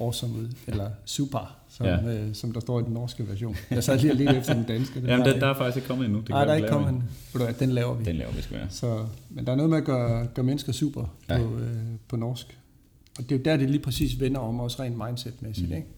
[0.00, 2.02] awesome ud, eller super, som, ja.
[2.02, 3.56] øh, som der står i den norske version.
[3.70, 5.00] Jeg sad lige lidt efter den danske.
[5.00, 6.20] Den Jamen, der, der er faktisk ikke kommet endnu.
[6.20, 7.04] Det Nej, der er ikke kommet endnu.
[7.60, 8.04] Den laver vi.
[8.04, 8.70] Den laver vi, skal være.
[8.70, 11.38] Så, men der er noget med at gøre, gøre mennesker super ja.
[11.38, 11.76] på, øh,
[12.08, 12.58] på norsk.
[13.20, 15.68] Og det er jo der, det lige præcis vender om, også rent mindsetmæssigt.
[15.68, 15.76] Mm.
[15.76, 15.88] Ikke?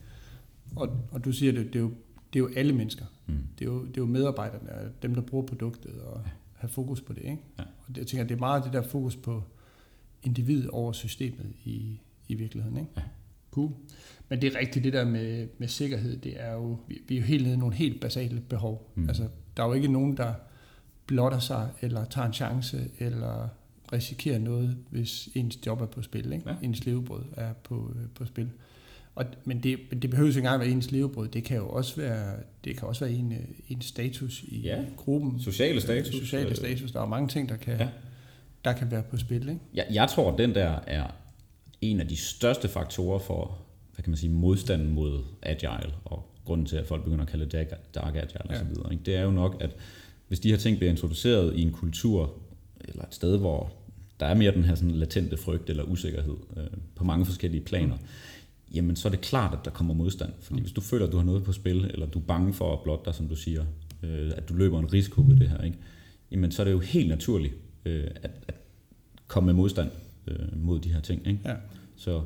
[0.76, 1.90] Og, og du siger, det, det, er jo,
[2.32, 3.04] det er jo alle mennesker.
[3.26, 3.34] Mm.
[3.58, 6.30] Det, er jo, det er jo medarbejderne, dem, der bruger produktet, og ja.
[6.54, 7.22] have fokus på det.
[7.22, 7.38] Ikke?
[7.58, 7.62] Ja.
[7.62, 9.42] Og jeg tænker, det er meget det der fokus på
[10.22, 12.78] individet over systemet i, i virkeligheden.
[12.78, 12.90] Ikke?
[12.96, 13.02] Ja.
[13.50, 13.70] Cool.
[14.28, 17.20] Men det er rigtigt, det der med, med sikkerhed, det er jo, vi, vi er
[17.20, 18.92] jo helt nede i nogle helt basale behov.
[18.94, 19.08] Mm.
[19.08, 20.34] Altså, der er jo ikke nogen, der
[21.06, 23.48] blotter sig, eller tager en chance, eller
[23.92, 26.50] risikerer noget, hvis ens job er på spil, ikke?
[26.50, 26.54] Ja.
[26.62, 28.50] ens levebrød er på, øh, på spil.
[29.14, 32.36] Og, men, det, det behøver ikke engang være ens levebrød, det kan jo også være,
[32.64, 33.38] det kan også være en, øh,
[33.68, 34.84] en status i ja.
[34.96, 35.40] gruppen.
[35.40, 36.14] Sociale status.
[36.14, 36.92] Sociale status.
[36.92, 37.88] Der er mange ting, der kan, ja.
[38.64, 39.48] der kan være på spil.
[39.48, 39.60] Ikke?
[39.74, 41.06] Jeg, jeg tror, at den der er
[41.80, 43.58] en af de største faktorer for
[43.94, 47.46] hvad kan man sige, modstanden mod agile, og grunden til, at folk begynder at kalde
[47.46, 48.54] det dark agile ja.
[48.54, 49.70] osv., det er jo nok, at
[50.28, 52.34] hvis de her ting bliver introduceret i en kultur,
[52.80, 53.72] eller et sted, hvor
[54.20, 57.94] der er mere den her sådan latente frygt eller usikkerhed øh, på mange forskellige planer,
[57.94, 58.74] mm.
[58.74, 60.32] jamen så er det klart, at der kommer modstand.
[60.40, 60.62] Fordi mm.
[60.62, 62.80] hvis du føler, at du har noget på spil, eller du er bange for at
[62.84, 63.64] blotte dig, som du siger,
[64.02, 65.78] øh, at du løber en risiko ved det her, ikke?
[66.30, 67.54] jamen så er det jo helt naturligt
[67.84, 68.54] øh, at, at
[69.26, 69.90] komme med modstand
[70.26, 71.26] øh, mod de her ting.
[71.26, 71.40] Ikke?
[71.44, 71.54] Ja.
[71.96, 72.22] Så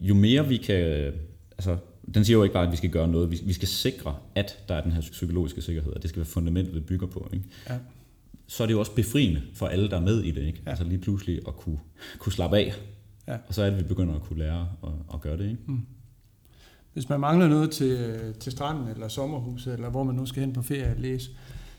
[0.00, 1.12] jo mere vi kan,
[1.50, 1.76] altså
[2.14, 4.58] den siger jo ikke bare, at vi skal gøre noget, vi, vi skal sikre, at
[4.68, 7.30] der er den her psykologiske sikkerhed, og det skal være fundamentet, vi bygger på.
[7.32, 7.44] Ikke?
[7.68, 7.78] Ja.
[8.46, 10.42] Så er det jo også befriende for alle, der er med i det.
[10.42, 10.62] Ikke?
[10.64, 10.70] Ja.
[10.70, 11.78] Altså lige pludselig at kunne,
[12.18, 12.72] kunne slappe af.
[13.28, 13.36] Ja.
[13.48, 15.44] Og så er det, vi begynder at kunne lære at, at gøre det.
[15.44, 15.62] Ikke?
[15.66, 15.86] Mm.
[16.92, 20.52] Hvis man mangler noget til, til stranden eller sommerhuset, eller hvor man nu skal hen
[20.52, 21.30] på ferie og læse,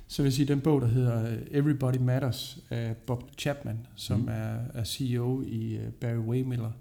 [0.07, 4.19] så vil jeg sige, at den bog, der hedder Everybody Matters af Bob Chapman, som
[4.19, 4.27] mm.
[4.27, 6.71] er, er CEO i øh, Barry Waymiller,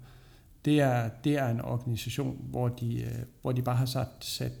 [0.65, 3.11] det er, det er en organisation, hvor de, øh,
[3.41, 4.51] hvor de bare har sat, sat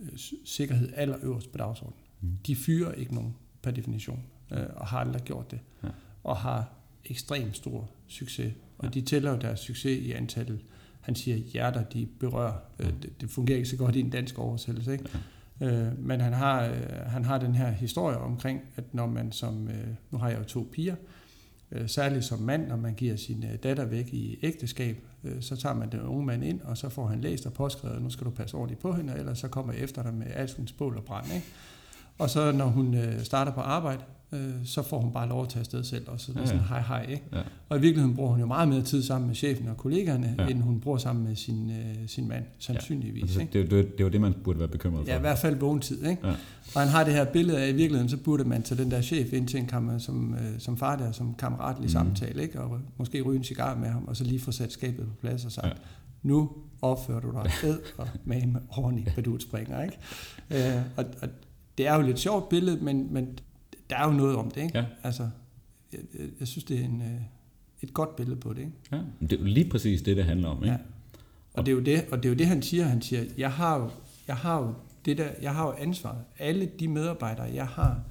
[0.00, 0.08] øh,
[0.44, 2.00] sikkerhed allerøverst på dagsordenen.
[2.20, 2.28] Mm.
[2.46, 5.88] De fyrer ikke nogen per definition, og har aldrig gjort det, ja.
[6.24, 6.72] og har
[7.04, 8.52] ekstremt stor succes.
[8.78, 8.90] Og ja.
[8.90, 10.60] de tæller jo deres succes i antallet,
[11.00, 12.52] han siger, hjerter, de berører.
[12.80, 12.84] Ja.
[12.84, 15.04] Det, det fungerer ikke så godt i en dansk oversættelse, ikke?
[15.14, 15.18] Ja.
[15.60, 19.68] Øh, men han har, øh, han har den her historie omkring, at når man som,
[19.68, 20.94] øh, nu har jeg jo to piger,
[21.72, 25.56] øh, særligt som mand, når man giver sin øh, datter væk i ægteskab, øh, så
[25.56, 28.24] tager man den unge mand ind, og så får han læst og påskrevet, nu skal
[28.24, 31.04] du passe ordentligt på hende, ellers så kommer jeg efter dig med alskens bål og
[31.04, 31.26] brand.
[31.34, 31.46] Ikke?
[32.18, 34.02] Og så når hun øh, starter på arbejde,
[34.32, 36.46] øh, så får hun bare lov at tage afsted selv, og så Ja, ja.
[36.46, 37.22] sådan hej hej, ikke?
[37.32, 37.40] Ja.
[37.68, 40.42] Og i virkeligheden bruger hun jo meget mere tid sammen med chefen og kollegaerne, Ja.
[40.44, 40.48] ja.
[40.50, 43.22] end hun bruger sammen med sin, øh, sin mand, sandsynligvis.
[43.22, 43.52] Altså, ikke?
[43.52, 45.12] det, det, det er jo det, man burde være bekymret for.
[45.12, 46.04] Ja, i hvert fald vågentid.
[46.06, 46.26] Ikke?
[46.28, 46.34] Ja.
[46.74, 48.90] Og han har det her billede af, at i virkeligheden, så burde man tage den
[48.90, 51.88] der chef ind til en kammer, som, øh, som far der, som kammeratlig mm.
[51.88, 52.60] samtale, ikke?
[52.60, 55.44] og måske ryge en cigar med ham, og så lige få sat skabet på plads
[55.44, 55.70] og sagt, Ja.
[55.70, 55.76] ja.
[56.22, 56.50] nu
[56.82, 59.82] opfører du dig ed og med med ordentligt, hvad du springer.
[59.82, 59.96] Ikke?
[60.76, 61.28] Øh, og, og
[61.78, 63.38] det er jo et lidt sjovt billede, men, men
[63.90, 64.62] der er jo noget om det.
[64.62, 64.78] Ikke?
[64.78, 64.84] Ja.
[65.02, 65.28] Altså,
[65.92, 67.20] jeg, jeg, jeg synes, det er en, øh,
[67.82, 68.58] et godt billede på det.
[68.60, 68.72] Ikke?
[68.92, 69.00] Ja.
[69.20, 70.56] Det er jo lige præcis det, det handler om.
[70.64, 70.72] Ikke?
[70.72, 70.78] Ja.
[71.54, 73.52] Og det er jo det, og det er jo det han siger, han siger, jeg
[73.52, 73.90] har jo,
[74.28, 74.74] jeg har jo
[75.04, 76.24] det der, jeg har jo ansvaret.
[76.38, 78.02] Alle de medarbejdere, jeg har,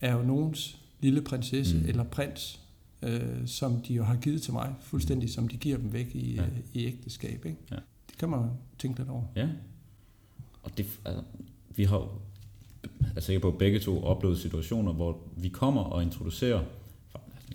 [0.00, 1.84] er jo nogens lille prinsesse Mm.
[1.88, 2.60] eller prins,
[3.02, 6.34] øh, som de jo har givet til mig, fuldstændig som de giver dem væk i,
[6.34, 6.42] Ja.
[6.42, 6.48] ja.
[6.74, 7.44] i ægteskab.
[7.46, 7.58] Ikke?
[7.70, 7.76] Ja.
[8.10, 8.46] Det kan man jo
[8.78, 9.24] tænke lidt over.
[9.36, 9.48] Ja.
[10.62, 11.22] Og det, altså,
[11.76, 12.08] vi har
[13.16, 16.60] er sikker på, at begge to oplevede situationer, hvor vi kommer og introducerer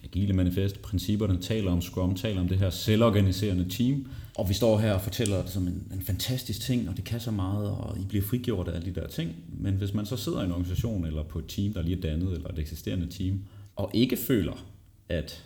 [0.03, 4.78] agile manifest, principperne, taler om Scrum, taler om det her selvorganiserende team, og vi står
[4.78, 7.97] her og fortæller det som en, en fantastisk ting, og det kan så meget, og
[7.97, 9.36] I bliver frigjort af alle de der ting.
[9.59, 12.01] Men hvis man så sidder i en organisation, eller på et team, der lige er
[12.01, 13.39] dannet, eller et eksisterende team,
[13.75, 14.65] og ikke føler,
[15.09, 15.43] at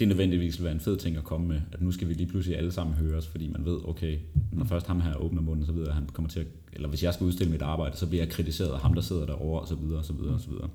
[0.00, 2.26] det nødvendigvis vil være en fed ting at komme med, at nu skal vi lige
[2.26, 4.18] pludselig alle sammen høres, fordi man ved, okay,
[4.52, 6.88] når først ham her åbner munden, så ved jeg, at han kommer til at, eller
[6.88, 9.60] hvis jeg skal udstille mit arbejde, så bliver jeg kritiseret af ham, der sidder derovre,
[9.60, 10.68] og så videre, og så videre, og så videre.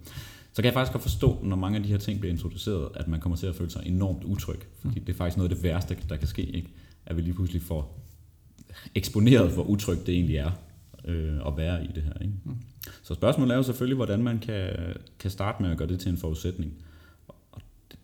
[0.54, 3.08] Så kan jeg faktisk godt forstå, når mange af de her ting bliver introduceret, at
[3.08, 5.64] man kommer til at føle sig enormt utryg, fordi det er faktisk noget af det
[5.64, 6.70] værste, der kan ske, ikke?
[7.06, 8.06] at vi lige pludselig får
[8.96, 10.52] eksponeret, hvor utrygt det egentlig er
[11.06, 12.14] øh, at være i det her.
[12.22, 12.34] Ikke?
[13.04, 14.70] Så spørgsmålet er jo selvfølgelig, hvordan man kan,
[15.20, 16.74] kan starte med at gøre det til en forudsætning.
[16.74, 16.80] Og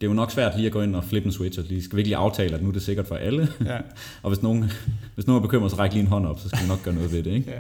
[0.02, 1.84] det er jo nok svært lige at gå ind og flippe en switch, og lige
[1.84, 3.48] skal vi ikke lige aftale, at nu er det sikkert for alle.
[3.66, 3.78] Ja.
[4.24, 4.72] og hvis nogen,
[5.16, 6.94] hvis nogen er bekymret, så ræk lige en hånd op, så skal vi nok gøre
[6.94, 7.32] noget ved det.
[7.32, 7.52] Ikke?
[7.52, 7.60] Ja.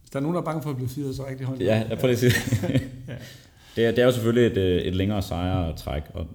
[0.00, 1.60] Hvis der er nogen, der er bange for at blive fyret, så rigtig hånd.
[1.60, 2.80] Ja, jeg prøver lige at sige.
[3.76, 6.26] det, er, det er jo selvfølgelig et, øh, et længere sejre træk, og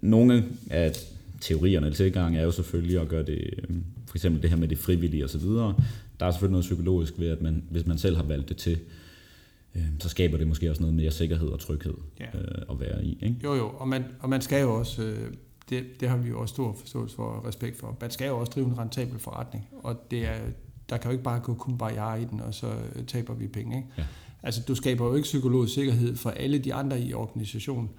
[0.00, 0.92] nogle af
[1.40, 3.76] teorierne eller tilgange er jo selvfølgelig at gøre det, øh,
[4.06, 5.40] for eksempel det her med det frivillige osv.
[5.40, 8.78] Der er selvfølgelig noget psykologisk ved, at man, hvis man selv har valgt det til,
[10.00, 12.38] så skaber det måske også noget mere sikkerhed og tryghed Ja.
[12.38, 13.18] øh, at være i.
[13.22, 13.36] Ikke?
[13.44, 15.32] Jo, jo, og man, og man skal jo også, øh,
[15.70, 18.38] det, det har vi jo også stor forståelse for og respekt for, man skal jo
[18.38, 20.36] også drive en rentabel forretning, og det er,
[20.90, 23.76] der kan jo ikke bare gå kumbaya i den, og så øh, taber vi penge.
[23.76, 23.88] Ikke?
[23.98, 24.04] Ja.
[24.42, 27.90] Altså, du skaber jo ikke psykologisk sikkerhed for alle de andre i organisationen,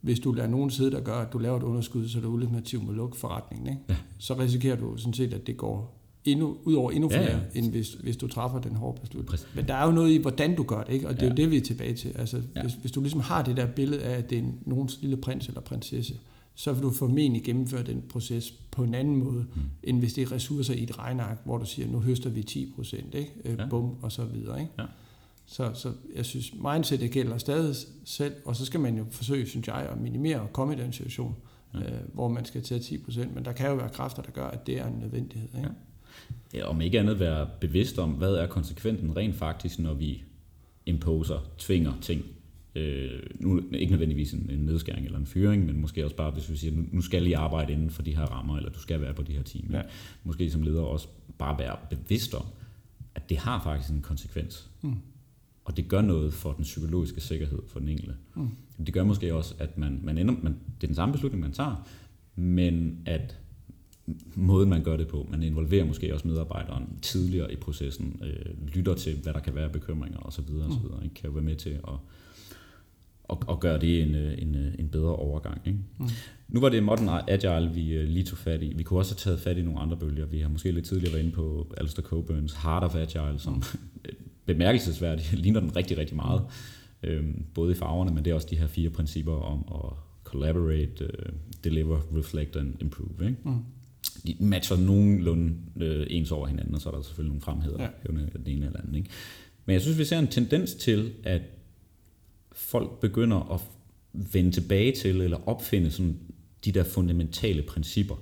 [0.00, 2.84] hvis du lader nogen sidde, der gør, at du laver et underskud, så du ultimativt
[2.84, 3.66] må lukke forretningen.
[3.68, 3.80] Ikke?
[3.88, 3.96] Ja.
[4.18, 7.36] Så risikerer du sådan set, at det går endnu, ud over endnu flere, ja.
[7.36, 9.28] ja, end hvis, hvis du træffer den hårde beslutning.
[9.28, 9.46] Præcis.
[9.54, 11.08] Men der er jo noget i, hvordan du gør det, ikke?
[11.08, 11.30] og det er Ja.
[11.32, 12.12] jo det, vi er tilbage til.
[12.18, 12.62] Altså, Ja.
[12.62, 15.48] hvis, hvis du ligesom har det der billede af, at det er nogens lille prins
[15.48, 16.14] eller prinsesse,
[16.54, 19.60] så vil du formentlig gennemføre den proces på en anden måde, mm.
[19.82, 22.72] end hvis det er ressourcer i et regneark, hvor du siger, nu høster vi 10
[22.76, 23.32] procent, ikke?
[23.44, 23.66] Øh, Ja.
[23.68, 24.60] bum, og så videre.
[24.60, 24.72] Ikke?
[24.78, 24.84] Ja.
[25.46, 29.66] Så, så jeg synes, mindsetet gælder stadig selv, og så skal man jo forsøge, synes
[29.66, 31.34] jeg, at minimere og komme i den situation,
[31.74, 31.78] Ja.
[31.80, 31.84] ja.
[31.94, 34.46] øh, hvor man skal tage 10 procent, men der kan jo være kræfter, der gør,
[34.46, 35.48] at det er en nødvendighed.
[35.56, 35.68] Ikke?
[35.68, 35.74] Ja.
[36.54, 40.22] Ja, om ikke andet være bevidst om, hvad er konsekvensen rent faktisk, når vi
[40.86, 42.22] imposer, tvinger ting.
[42.74, 46.50] Øh, nu ikke nødvendigvis en, en nedskæring eller en fyring, men måske også bare, hvis
[46.50, 49.00] vi siger, nu, nu skal I arbejde inden for de her rammer, eller du skal
[49.00, 49.70] være på de her team.
[49.72, 49.82] Ja.
[50.24, 51.08] Måske som leder også
[51.38, 52.44] bare være bevidst om,
[53.14, 54.70] at det har faktisk en konsekvens.
[54.82, 54.94] Mm.
[55.64, 58.14] Og det gør noget for den psykologiske sikkerhed for den enkelte.
[58.34, 58.48] Mm.
[58.86, 61.52] Det gør måske også, at man, man ender, man, det er den samme beslutning, man
[61.52, 61.88] tager,
[62.36, 63.38] men at
[64.34, 68.94] måden, man gør det på, man involverer måske også medarbejderen tidligere i processen, øh, lytter
[68.94, 71.04] til, hvad der kan være bekymringer osv., osv.
[71.04, 71.14] Ikke?
[71.14, 71.94] kan jo være med til at,
[73.30, 75.60] at, at gøre det en, øh, en, øh, en bedre overgang.
[75.66, 75.78] Ikke?
[75.98, 76.08] Mm.
[76.48, 78.72] Nu var det Modern Agile, vi øh, lige tog fat i.
[78.76, 80.26] Vi kunne også have taget fat i nogle andre bølger.
[80.26, 83.62] Vi har måske lidt tidligere været inde på Alistair Cockburns Heart of Agile, som
[84.46, 86.42] bemærkelsesværdigt ligner den rigtig, rigtig meget.
[87.02, 91.04] Øhm, både i farverne, men det er også de her fire principper om at collaborate,
[91.04, 91.34] uh,
[91.64, 93.28] deliver, reflect and improve.
[93.28, 93.36] Ikke?
[93.44, 93.64] Mm.
[94.26, 97.88] De matcher nogenlunde øh, ens over hinanden, og så er der selvfølgelig nogle fremheder, Ja.
[98.08, 98.12] ja.
[98.38, 98.94] den ene eller anden.
[98.94, 99.10] Ikke?
[99.66, 101.42] Men jeg synes, vi ser en tendens til, at
[102.52, 103.60] folk begynder at
[104.12, 106.18] vende tilbage til, eller opfinde sådan
[106.64, 108.16] de der fundamentale principper,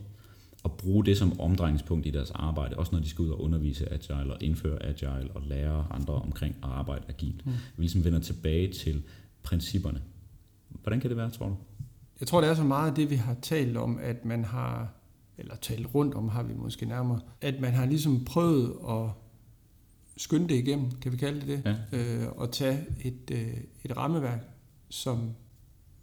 [0.62, 3.92] og bruge det som omdrejningspunkt i deres arbejde, også når de skal ud og undervise
[3.92, 7.46] agile, og indføre agile, og lære andre omkring at arbejde agilt.
[7.46, 7.52] Mm.
[7.52, 9.02] Vi ligesom vender tilbage til
[9.42, 10.02] principperne.
[10.68, 11.56] Hvordan kan det være, tror du?
[12.20, 14.92] Jeg tror, det er så meget af det, vi har talt om, at man har,
[15.38, 19.10] eller talt rundt om, har vi måske nærmere, at man har ligesom prøvet at
[20.16, 21.98] skynde det igennem, kan vi kalde det det, Ja.
[22.22, 24.48] øh, og tage et, øh, et rammeværk,
[24.88, 25.30] som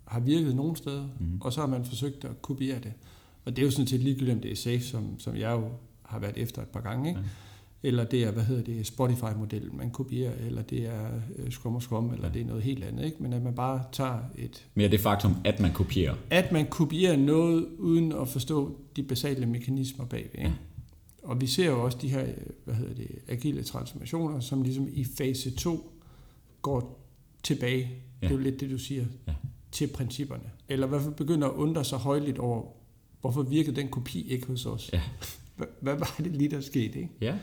[0.05, 1.41] har virket nogle steder, Mhm.
[1.41, 2.93] og så har man forsøgt at kopiere det.
[3.45, 5.69] Og det er jo sådan set ligegyldigt, om det er safe, som, som jeg jo
[6.03, 7.09] har været efter et par gange.
[7.09, 7.21] Ikke?
[7.85, 11.81] Eller det er, hvad hedder det, Spotify-modellen, man kopierer, eller det er øh, Scrum og
[11.81, 13.17] Scrum, eller det er noget helt andet, ikke?
[13.19, 14.65] Men at man bare tager et...
[14.75, 16.15] Mere det faktum, at man kopierer.
[16.29, 20.53] At man kopierer noget, uden at forstå de basale mekanismer bagved, ikke?
[21.23, 22.25] Og vi ser jo også de her,
[22.65, 25.91] hvad hedder det, agile transformationer, som ligesom i fase 2
[26.61, 27.07] går
[27.43, 27.91] tilbage.
[28.21, 28.27] Ja.
[28.27, 29.33] Det er jo lidt det, du siger, ja.
[29.71, 30.49] til principperne.
[30.69, 32.63] Eller i hvert fald begynder at undre sig højligt over,
[33.21, 34.89] hvorfor virkede den kopi ikke hos os?
[34.93, 35.01] Ja.
[35.81, 36.99] Hvad var det lige, der skete?
[36.99, 37.09] Ikke?
[37.21, 37.35] Ja.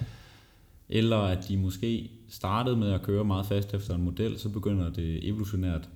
[0.95, 4.90] Eller at de måske startede med at køre meget fast efter en model, så begynder
[4.90, 5.88] det evolutionært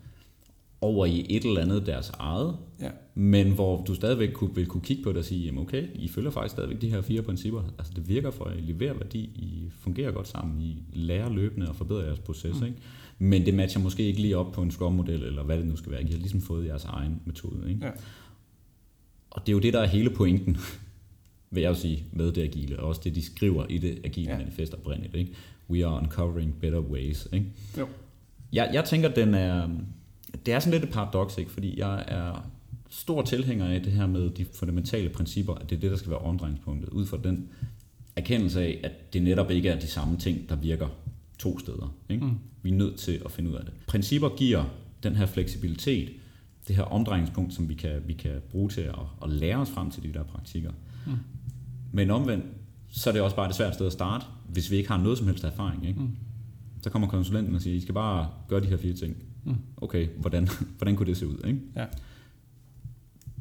[0.81, 2.91] over i et eller andet deres eget, ja.
[3.15, 6.09] men hvor du stadigvæk kunne, vil kunne kigge på det og sige, jamen okay, I
[6.09, 7.63] følger faktisk stadigvæk de her fire principper.
[7.79, 11.69] Altså det virker for jer, I leverer værdi, I fungerer godt sammen, I lærer løbende
[11.69, 12.61] og forbedrer jeres proces.
[12.61, 12.67] Mm.
[12.67, 12.79] Ikke?
[13.19, 15.93] Men det matcher måske ikke lige op på en Scrum-model, eller hvad det nu skal
[15.93, 16.03] være.
[16.03, 17.71] I har ligesom fået jeres egen metode.
[17.71, 17.87] Ikke?
[17.87, 17.93] Ja.
[19.31, 20.57] Og det er jo det, der er hele pointen,
[21.51, 24.31] vil jeg jo sige, med det agile, og også det, de skriver i det agile
[24.31, 24.39] ja.
[24.39, 25.15] manifest oprindeligt.
[25.15, 25.33] Ikke?
[25.71, 27.29] We are uncovering better ways.
[27.33, 27.47] Ikke?
[27.79, 27.89] Jo.
[28.53, 29.69] Jeg, jeg tænker, den er,
[30.47, 31.51] det er sådan lidt et paradoks, ikke?
[31.51, 32.51] fordi jeg er
[32.89, 36.11] stor tilhænger af det her med de fundamentale principper, at det er det, der skal
[36.11, 37.49] være omdrejningspunktet, ud fra den
[38.17, 40.89] erkendelse af, at det netop ikke er de samme ting, der virker
[41.39, 41.95] to steder.
[42.09, 42.25] Ikke?
[42.25, 42.39] Mm.
[42.63, 43.73] Vi er nødt til at finde ud af det.
[43.87, 44.65] Principper giver
[45.03, 46.11] den her fleksibilitet,
[46.69, 49.91] det her omdrejningspunkt, som vi kan, vi kan bruge til at, at lære os frem
[49.91, 50.71] til de der praktikker.
[51.07, 51.13] Mm.
[51.93, 52.45] Men omvendt,
[52.89, 55.19] så er det også bare det svært sted at starte, hvis vi ikke har noget
[55.19, 55.89] som helst erfaring.
[55.89, 56.01] Ikke?
[56.01, 56.11] Mm.
[56.83, 59.17] Så kommer konsulenten og siger, I skal bare gøre de her fire ting.
[59.45, 59.57] Mm.
[59.77, 61.45] Okay, hvordan, hvordan kunne det se ud?
[61.47, 61.61] Ikke?
[61.77, 61.85] Ja.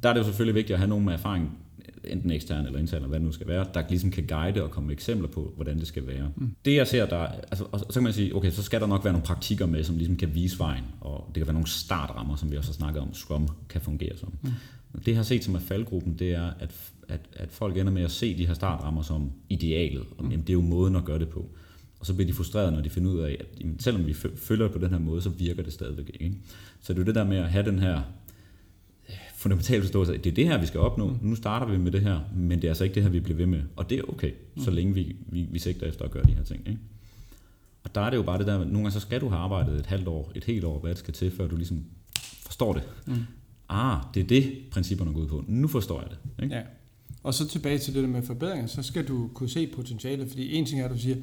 [0.03, 1.57] Der er det jo selvfølgelig vigtigt at have nogen med erfaring,
[2.03, 4.71] enten ekstern eller intern, eller hvad det nu skal være, der ligesom kan guide og
[4.71, 6.31] komme med eksempler på, hvordan det skal være.
[6.35, 6.55] Mm.
[6.65, 9.03] Det jeg ser, der, altså, og så kan man sige, okay, så skal der nok
[9.03, 12.35] være nogle praktikker med, som ligesom kan vise vejen, og det kan være nogle startrammer,
[12.35, 14.33] som vi også har snakket om, Scrum kan fungere som.
[14.41, 14.51] Mm.
[14.99, 18.03] Det jeg har set som er faldgruppen, det er, at, at, at folk ender med
[18.03, 20.31] at se de her startrammer som idealet, og mm.
[20.31, 21.49] jamen, det er jo måden at gøre det på.
[21.99, 24.67] Og så bliver de frustrerede, når de finder ud af, at jamen, selvom vi følger
[24.67, 26.35] på den her måde, så virker det stadigvæk ikke.
[26.81, 28.01] Så det er jo det der med at have den her
[29.35, 31.07] fundamentale forståelse af, at det er det her, vi skal opnå.
[31.07, 31.17] Mm.
[31.21, 33.37] Nu starter vi med det her, men det er altså ikke det her, vi bliver
[33.37, 33.61] ved med.
[33.75, 34.61] Og det er okay, mm.
[34.61, 36.67] så længe vi, vi, vi sigter efter at gøre de her ting.
[36.67, 36.79] Ikke?
[37.83, 39.79] Og der er det jo bare det der, nogle gange så skal du have arbejdet
[39.79, 41.85] et halvt år, et helt år, hvad det skal til, før du ligesom
[42.45, 42.83] forstår det.
[43.05, 43.13] Mm.
[43.69, 45.43] Ah, det er det, principperne går ud på.
[45.47, 46.43] Nu forstår jeg det.
[46.43, 46.55] Ikke?
[46.55, 46.61] Ja.
[47.25, 50.53] Og så tilbage til det der med forbedringer, så skal du kunne se potentiale, fordi
[50.55, 51.15] en ting er, at du siger,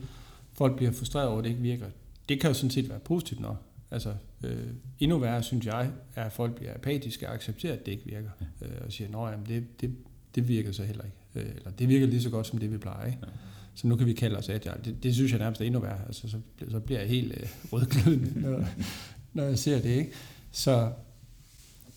[0.53, 1.87] folk bliver frustreret over, at det ikke virker.
[2.29, 3.57] Det kan jo sådan set være positivt nok.
[3.91, 4.67] Altså, øh,
[5.01, 8.31] endnu værre, synes jeg, er, at folk bliver apatiske og accepterer, at det ikke virker.
[8.61, 8.67] Ja.
[8.67, 9.95] Øh, og siger, at det, det,
[10.35, 11.17] det virker så heller ikke.
[11.49, 13.07] Øh, eller det virker lige så godt, som det vi plejer.
[13.07, 13.19] Ikke?
[13.23, 13.29] Ja.
[13.75, 14.81] Så nu kan vi kalde os agile.
[14.85, 16.07] Det, det synes jeg nærmest er endnu værre.
[16.07, 16.37] Altså, så,
[16.71, 18.65] så bliver jeg helt øh, rødglødende, når,
[19.33, 19.91] når jeg ser det.
[19.91, 20.13] Ikke?
[20.53, 20.93] Så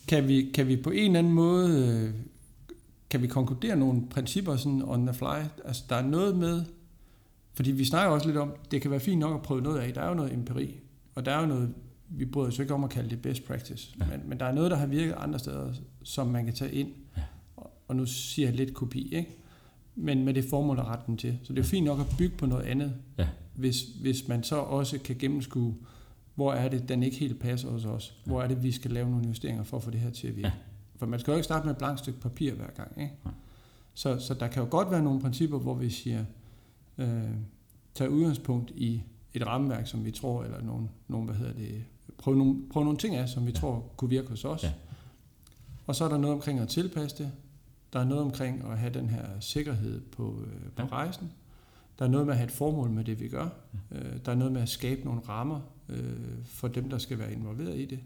[0.07, 2.13] kan vi, kan vi på en eller anden måde, øh,
[3.09, 5.65] kan vi konkludere nogle principper sådan on the fly?
[5.65, 6.65] Altså, der er noget med,
[7.53, 9.93] fordi vi snakker også lidt om, det kan være fint nok at prøve noget af.
[9.93, 10.79] Der er jo noget empiri,
[11.15, 11.73] og der er jo noget
[12.09, 14.05] vi bryder os ikke om at kalde det best practice, ja.
[14.05, 16.89] men, men der er noget, der har virket andre steder, som man kan tage ind,
[17.17, 17.21] ja.
[17.57, 19.37] og, og nu siger jeg lidt kopi, ikke?
[19.95, 21.39] men med det formål at rette den til.
[21.43, 23.27] Så det er fint nok at bygge på noget andet, ja.
[23.55, 25.75] hvis, hvis man så også kan gennemskue,
[26.35, 29.09] hvor er det, den ikke helt passer hos os, hvor er det, vi skal lave
[29.09, 30.47] nogle justeringer for at få det her til at virke.
[30.47, 30.53] Ja.
[30.97, 33.01] For man skal jo ikke starte med et blankt stykke papir hver gang.
[33.01, 33.13] Ikke?
[33.93, 36.25] Så, så der kan jo godt være nogle principper, hvor vi siger,
[36.97, 37.23] øh,
[37.93, 41.83] tage udgangspunkt i et rammeværk, som vi tror, eller nogle, nogle hvad hedder det,
[42.17, 43.59] prøve nogle, prøve nogle ting af, som vi ja.
[43.59, 44.63] tror kunne virke hos os.
[44.63, 44.73] Ja.
[45.87, 47.31] Og så er der noget omkring at tilpasse det.
[47.93, 50.87] Der er noget omkring at have den her sikkerhed på, øh, på ja.
[50.87, 51.31] rejsen.
[51.99, 53.49] Der er noget med at have et formål med det, vi gør.
[53.91, 53.97] Ja.
[53.97, 57.33] Øh, der er noget med at skabe nogle rammer øh, for dem, der skal være
[57.33, 57.99] involveret i det.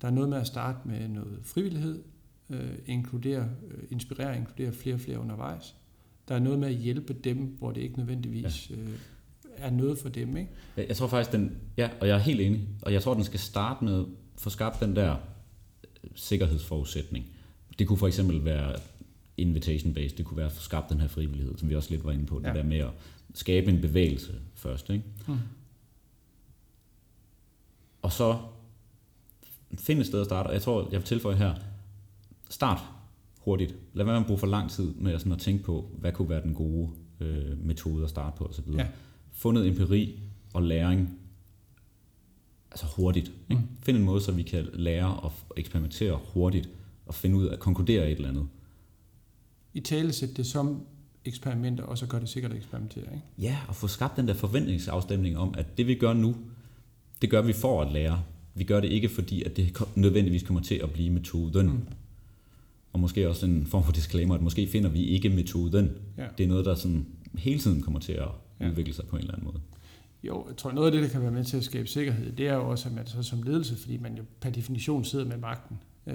[0.00, 2.02] Der er noget med at starte med noget frivillighed,
[2.52, 5.74] øh, inkludere, øh, inspirere og inkludere flere og flere undervejs.
[6.28, 8.76] Der er noget med at hjælpe dem, hvor det ikke nødvendigvis ja.
[8.76, 8.98] øh,
[9.56, 10.36] er noget for dem.
[10.36, 10.50] Ikke?
[10.76, 13.40] Jeg tror faktisk, den, ja, og jeg er helt enig, og jeg tror, den skal
[13.40, 15.16] starte med at få skabt den der
[16.04, 17.26] øh, sikkerhedsforudsætning.
[17.78, 18.76] Det kunne for eksempel være
[19.36, 22.12] invitation-based, det kunne være at få skabt den her frivillighed, som vi også lidt var
[22.12, 22.48] inde på, ja.
[22.48, 22.90] det der med at
[23.34, 24.90] skabe en bevægelse først.
[24.90, 25.04] Ikke?
[25.26, 25.38] Hmm.
[28.02, 28.38] Og så
[29.78, 31.54] finde et sted at starte, og jeg tror, jeg vil tilføje her,
[32.52, 32.78] start
[33.40, 33.74] hurtigt.
[33.94, 36.12] Lad være med at bruge for lang tid med at, sådan at tænke på, hvad
[36.12, 36.88] kunne være den gode
[37.20, 38.72] øh, metode at starte på osv.
[38.76, 38.86] Ja
[39.32, 40.20] fundet empiri
[40.54, 41.18] og læring
[42.70, 43.32] altså hurtigt.
[43.50, 43.62] Ikke?
[43.62, 43.68] Mm.
[43.82, 46.68] Find en måde, så vi kan lære og eksperimentere hurtigt
[47.06, 48.46] og finde ud af at konkludere et eller andet.
[49.74, 50.86] I tale sætte det som
[51.24, 53.26] eksperimenter, og så gør det sikkert at eksperimentere, ikke?
[53.38, 56.36] Ja, og få skabt den der forventningsafstemning om, at det vi gør nu,
[57.22, 58.22] det gør vi for at lære.
[58.54, 61.66] Vi gør det ikke fordi, at det nødvendigvis kommer til at blive metoden.
[61.66, 61.86] Mm.
[62.92, 65.90] Og måske også en form for disclaimer, at måske finder vi ikke metoden.
[66.18, 66.26] Ja.
[66.38, 67.06] Det er noget, der sådan
[67.38, 68.28] hele tiden kommer til at
[68.60, 69.60] udvikle sig på en eller anden måde.
[70.22, 72.48] Jo, jeg tror noget af det, der kan være med til at skabe sikkerhed, det
[72.48, 75.36] er jo også, at man så som ledelse, fordi man jo per definition sidder med
[75.36, 76.14] magten, øh,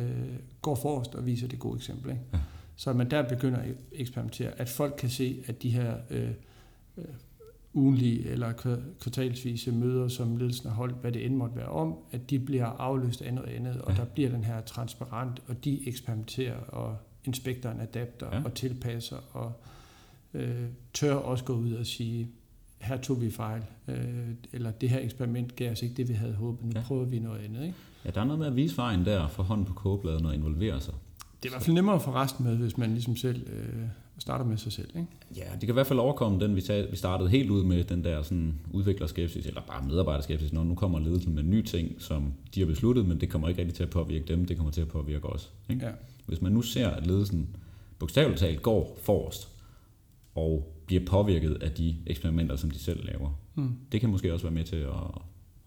[0.61, 2.11] går forrest og viser det gode eksempel.
[2.11, 2.23] Ikke?
[2.33, 2.39] Ja.
[2.75, 6.29] Så man der begynder at eksperimentere, at folk kan se, at de her øh,
[6.97, 7.05] øh,
[7.77, 8.51] ugenlige eller
[9.01, 12.65] kvartalsvise møder, som ledelsen har holdt, hvad det end måtte være om, at de bliver
[12.65, 13.97] afløst af noget andet, og ja.
[13.97, 18.43] der bliver den her transparent, og de eksperimenterer, og inspektoren adapter ja.
[18.43, 19.51] og tilpasser, og
[20.33, 22.29] øh, tør også gå ud og sige,
[22.79, 26.33] her tog vi fejl, øh, eller det her eksperiment gav os ikke det, vi havde
[26.33, 26.81] håbet, nu ja.
[26.81, 27.61] prøver vi noget andet.
[27.61, 27.75] Ikke?
[28.05, 30.81] Ja, der er noget med at vise vejen der, for hånden på kogebladet og involvere
[30.81, 30.93] sig.
[31.43, 33.83] Det er i hvert fald nemmere for resten med, hvis man ligesom selv øh,
[34.19, 34.89] starter med sig selv.
[34.95, 35.07] Ikke?
[35.35, 37.83] Ja, det kan i hvert fald overkomme den, vi, tag, vi startede helt ud med,
[37.83, 42.33] den der sådan udviklerskepsis, eller bare medarbejderskepsis, når nu kommer ledelsen med nye ting, som
[42.55, 44.81] de har besluttet, men det kommer ikke rigtig til at påvirke dem, det kommer til
[44.81, 45.51] at påvirke os.
[45.69, 45.85] Ikke?
[45.85, 45.91] Ja.
[46.25, 47.55] Hvis man nu ser, at ledelsen
[47.99, 49.49] bogstaveligt talt går forrest,
[50.35, 53.39] og bliver påvirket af de eksperimenter, som de selv laver.
[53.55, 53.75] Mm.
[53.91, 54.93] Det kan måske også være med til at,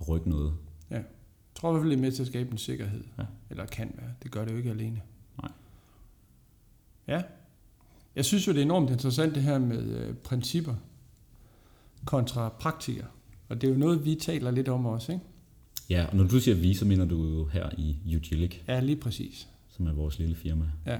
[0.00, 0.52] at rykke noget.
[0.90, 0.96] Ja.
[0.96, 1.04] Jeg
[1.54, 3.04] tror i hvert fald, det er med til at skabe en sikkerhed.
[3.18, 3.24] Ja.
[3.50, 4.10] Eller kan være.
[4.22, 5.00] Det gør det jo ikke alene.
[5.42, 5.50] Nej.
[7.08, 7.22] Ja.
[8.16, 10.74] Jeg synes jo, det er enormt interessant det her med øh, principper
[12.04, 13.04] kontra praktikker.
[13.48, 15.24] Og det er jo noget, vi taler lidt om også, ikke?
[15.90, 18.56] Ja, og når du siger vi, så mener du jo her i Ugilic.
[18.68, 19.48] Ja, lige præcis.
[19.68, 20.64] Som er vores lille firma.
[20.86, 20.98] Ja.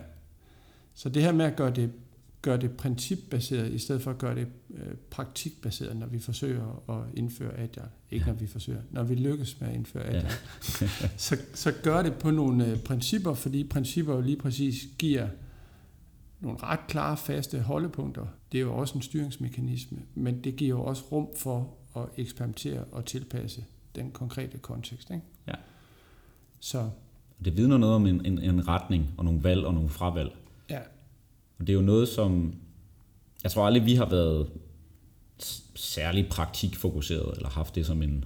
[0.95, 1.91] Så det her med at gøre det
[2.43, 7.19] gøre det principbaseret, i stedet for at gøre det øh, praktikbaseret, når vi forsøger at
[7.19, 7.89] indføre Agile.
[8.11, 8.33] Ikke ja.
[8.33, 10.31] når vi forsøger, når vi lykkes med at indføre Agile.
[10.81, 11.09] Ja.
[11.17, 15.29] så, så gør det på nogle øh, principper, fordi principper jo lige præcis giver
[16.41, 18.27] nogle ret klare, faste holdepunkter.
[18.53, 22.85] Det er jo også en styringsmekanisme, men det giver jo også rum for at eksperimentere
[22.93, 23.65] og tilpasse
[23.95, 25.11] den konkrete kontekst.
[25.11, 25.23] Ikke?
[25.47, 25.55] Ja.
[26.61, 26.91] Så.
[27.45, 30.31] Det vidner noget om en, en, en retning og nogle valg og nogle fravalg.
[30.71, 30.81] Ja,
[31.59, 32.55] og det er jo noget, som
[33.43, 34.51] jeg tror aldrig, vi har været
[35.75, 38.25] særlig praktikfokuseret, eller haft det som en,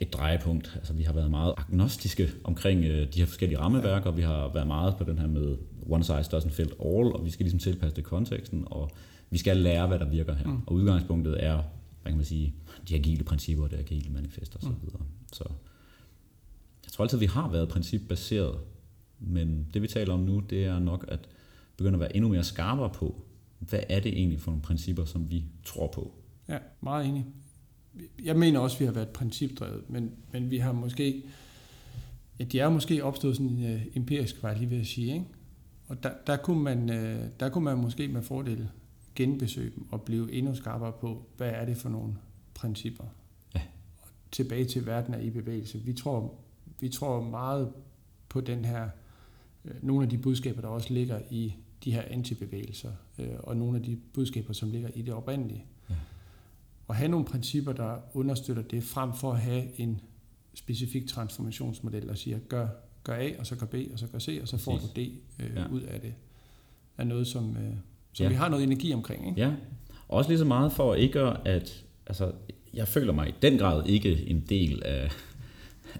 [0.00, 0.72] et drejepunkt.
[0.76, 4.48] Altså, vi har været meget agnostiske omkring øh, de her forskellige rammeværker, og vi har
[4.48, 5.56] været meget på den her med
[5.90, 8.90] one size doesn't fit all, og vi skal ligesom tilpasse det konteksten, og
[9.30, 10.46] vi skal lære, hvad der virker her.
[10.46, 10.62] Mm.
[10.66, 11.62] Og udgangspunktet er,
[12.02, 12.54] hvad kan man sige,
[12.88, 14.76] de agile principper, det agile manifest og så mm.
[14.82, 15.02] videre.
[15.32, 15.44] Så
[16.84, 18.58] jeg tror altid, vi har været principbaseret,
[19.18, 21.28] men det vi taler om nu, det er nok at
[21.76, 23.22] begynde at være endnu mere skarpere på,
[23.58, 26.14] hvad er det egentlig for nogle principper, som vi tror på?
[26.48, 27.26] Ja, meget enig.
[28.24, 31.22] Jeg mener også, at vi har været principdrevet, men, men vi har måske,
[32.38, 35.24] ja, de er måske opstået sådan en uh, empirisk vej, lige ved at sige, ikke?
[35.90, 38.68] Og der, der, kunne man, uh, der kunne man måske med fordel
[39.14, 42.14] genbesøge dem og blive endnu skarpere på, hvad er det for nogle
[42.54, 43.04] principper?
[43.54, 43.62] Ja.
[44.02, 45.78] Og tilbage til verden er i bevægelse.
[45.78, 46.34] Vi tror,
[46.80, 47.72] vi tror meget
[48.28, 48.88] på den her
[49.64, 53.78] Øh, nogle af de budskaber, der også ligger i de her antibevægelser, øh, og nogle
[53.78, 55.64] af de budskaber, som ligger i det oprindelige.
[55.90, 55.94] Ja.
[56.88, 60.00] Og have nogle principper, der understøtter det, frem for at have en
[60.54, 62.68] specifik transformationsmodel, der siger, gør,
[63.04, 64.90] gør A, og så gør B, og så gør C, og så får Præcis.
[64.90, 65.04] du D
[65.38, 65.68] øh, ja.
[65.72, 66.14] ud af det.
[66.98, 67.72] Er noget, som, øh,
[68.12, 68.28] som ja.
[68.28, 69.28] vi har noget energi omkring.
[69.28, 69.40] Ikke?
[69.40, 69.52] Ja,
[70.08, 72.32] også lige så meget for ikke at, altså,
[72.74, 75.10] jeg føler mig i den grad ikke en del af,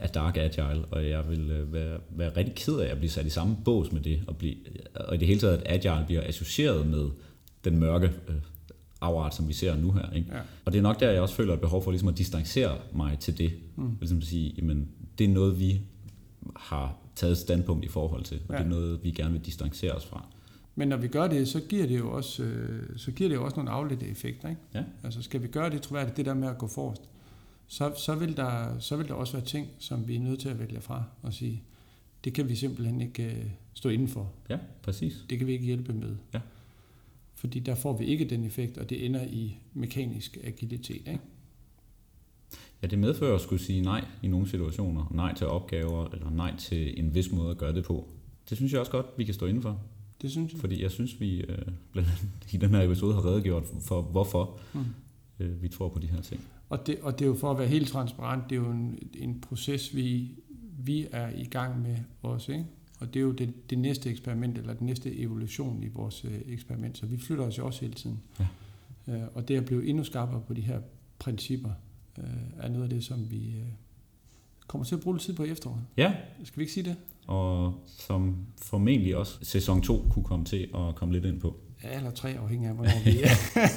[0.01, 3.26] af Dark Agile, og jeg vil øh, være, være rigtig ked af at blive sat
[3.26, 4.55] i samme bås med det, og, blive,
[4.94, 7.11] og i det hele taget, at Agile bliver associeret med
[7.64, 8.34] den mørke øh,
[9.01, 10.11] afart, som vi ser nu her.
[10.11, 10.34] Ikke?
[10.34, 10.40] Ja.
[10.64, 13.18] Og det er nok der, jeg også føler et behov for ligesom at distancere mig
[13.18, 13.53] til det.
[13.76, 13.96] Mm.
[14.01, 14.88] Ligesom at sige, jamen,
[15.18, 15.80] det er noget, vi
[16.57, 18.59] har taget standpunkt i forhold til, og ja.
[18.59, 20.26] det er noget, vi gerne vil distancere os fra.
[20.74, 23.45] Men når vi gør det, så giver det jo også, øh, så giver det jo
[23.45, 24.49] også nogle afledte effekter.
[24.49, 24.61] Ikke?
[24.74, 24.84] Ja.
[25.05, 27.03] Altså skal vi gøre det troværdigt, det der med at gå forrest,
[27.66, 30.49] så, så, vil der, så vil der også være ting, som vi er nødt til
[30.49, 31.62] at vælge fra og sige,
[32.24, 34.32] det kan vi simpelthen ikke uh, stå indenfor.
[34.49, 35.24] Ja, præcis.
[35.30, 36.16] Det kan vi ikke hjælpe med.
[36.34, 36.41] Ja.
[37.34, 41.09] Fordi der får vi ikke den effekt, og det ender i mekanisk agilitet.
[41.09, 41.20] Ikke?
[42.83, 45.11] Ja, det medfører at skulle sige nej i nogle situationer.
[45.14, 48.09] Nej til opgaver, eller nej til en vis måde at gøre det på.
[48.51, 49.81] Det synes jeg også godt, vi kan stå indenfor.
[50.22, 50.61] Det synes jeg.
[50.61, 54.59] Fordi jeg synes, vi uh, blandt andet i den her episode har redegjort for, hvorfor
[54.74, 54.81] mm.
[55.41, 56.41] uh, vi tror på de her ting.
[56.68, 58.99] Og det, og det er jo for at være helt transparent, det er jo en,
[59.14, 60.31] en proces, vi,
[60.78, 62.53] vi er i gang med også.
[62.53, 62.64] Ikke?
[63.01, 66.41] Og det er jo det, det næste eksperiment, eller den næste evolution i vores øh,
[66.47, 66.99] eksperiment.
[66.99, 68.20] Så vi flytter os jo også hele tiden.
[68.41, 68.47] Ja.
[69.09, 70.81] Øh, og det at blive endnu skarpere på de her
[71.18, 71.70] principper,
[72.19, 72.25] øh,
[72.65, 73.63] er noget af det, som vi øh,
[74.67, 75.81] kommer til at bruge lidt tid på i efteråret.
[75.97, 76.13] Ja.
[76.45, 76.97] Skal vi ikke sige det?
[77.27, 81.57] Og som formentlig også sæson 2 kunne komme til at komme lidt ind på.
[81.85, 83.29] Ja, eller tre, afhængig af, hvornår vi er,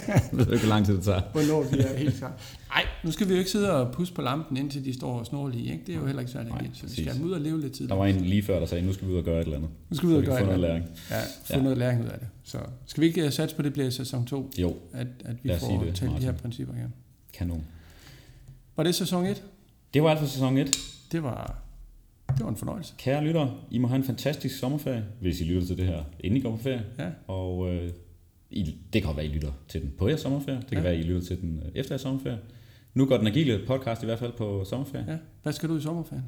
[0.08, 1.22] Jeg ved ikke, hvor lang tid det tager.
[1.32, 2.38] hvornår vi er helt klar.
[2.70, 5.26] Nej, nu skal vi jo ikke sidde og pusse på lampen, indtil de står og
[5.26, 5.72] snorlige.
[5.74, 5.84] Ikke?
[5.88, 6.78] Det er jo heller ikke særlig helt.
[6.78, 7.88] Så vi skal ud og leve lidt tid.
[7.88, 9.58] Der var en lige før, der sagde, nu skal vi ud og gøre et eller
[9.58, 9.70] andet.
[9.90, 10.86] Nu skal vi ud og gøre et noget eller læring.
[11.10, 11.62] Ja, få Ja.
[11.62, 12.28] noget læring ud af det.
[12.44, 15.36] Så skal vi ikke uh, satse på, at det bliver sæson 2, Jo, at, at
[15.44, 16.94] vi får talt de her principper igen.
[17.34, 17.64] kanon.
[18.76, 19.43] Var det sæson 1?
[19.93, 20.78] Det var alt for sæson 1.
[21.11, 21.61] Det var,
[22.38, 22.93] det var en fornøjelse.
[22.97, 26.38] Kære lyttere, I må have en fantastisk sommerferie, hvis I lytter til det her, inden
[26.38, 26.86] I går på ferie.
[26.99, 27.09] Ja.
[27.28, 27.89] Og øh,
[28.49, 28.63] I,
[28.93, 30.57] det kan godt være, I lytter til den på jeres sommerferie.
[30.59, 30.84] Det kan Ja.
[30.84, 32.39] være, I lytter til den øh, efter jeres sommerferie.
[32.93, 35.05] Nu går den agile podcast i hvert fald på sommerferie.
[35.11, 35.17] Ja.
[35.43, 36.26] Hvad skal du i sommerferien?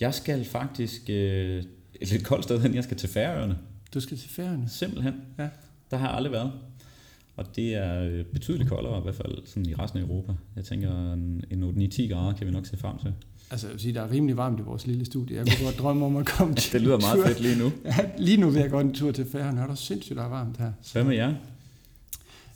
[0.00, 1.64] Jeg skal faktisk øh,
[2.00, 2.74] et lidt koldt sted hen.
[2.74, 3.58] Jeg skal til Færøerne.
[3.94, 4.68] Du skal til Færøerne.
[4.68, 5.14] Simpelthen.
[5.38, 5.48] Ja.
[5.90, 6.52] Der har jeg aldrig været.
[7.36, 10.32] Og det er øh, betydeligt koldere, i hvert fald sådan i resten af Europa.
[10.56, 11.62] Jeg tænker, en, en
[11.92, 13.12] 8-9-10 grader kan vi nok se frem til.
[13.50, 15.36] Altså, jeg vil sige, der er rimelig varmt i vores lille studie.
[15.36, 17.26] Jeg kunne godt drømme om at komme til Det lyder meget tur.
[17.26, 17.72] fedt lige nu.
[17.84, 19.60] Ja, lige nu vil jeg godt en tur til Færøerne.
[19.60, 20.72] Er der sindssygt, der er varmt her.
[20.82, 21.34] Så, Hvad med jer?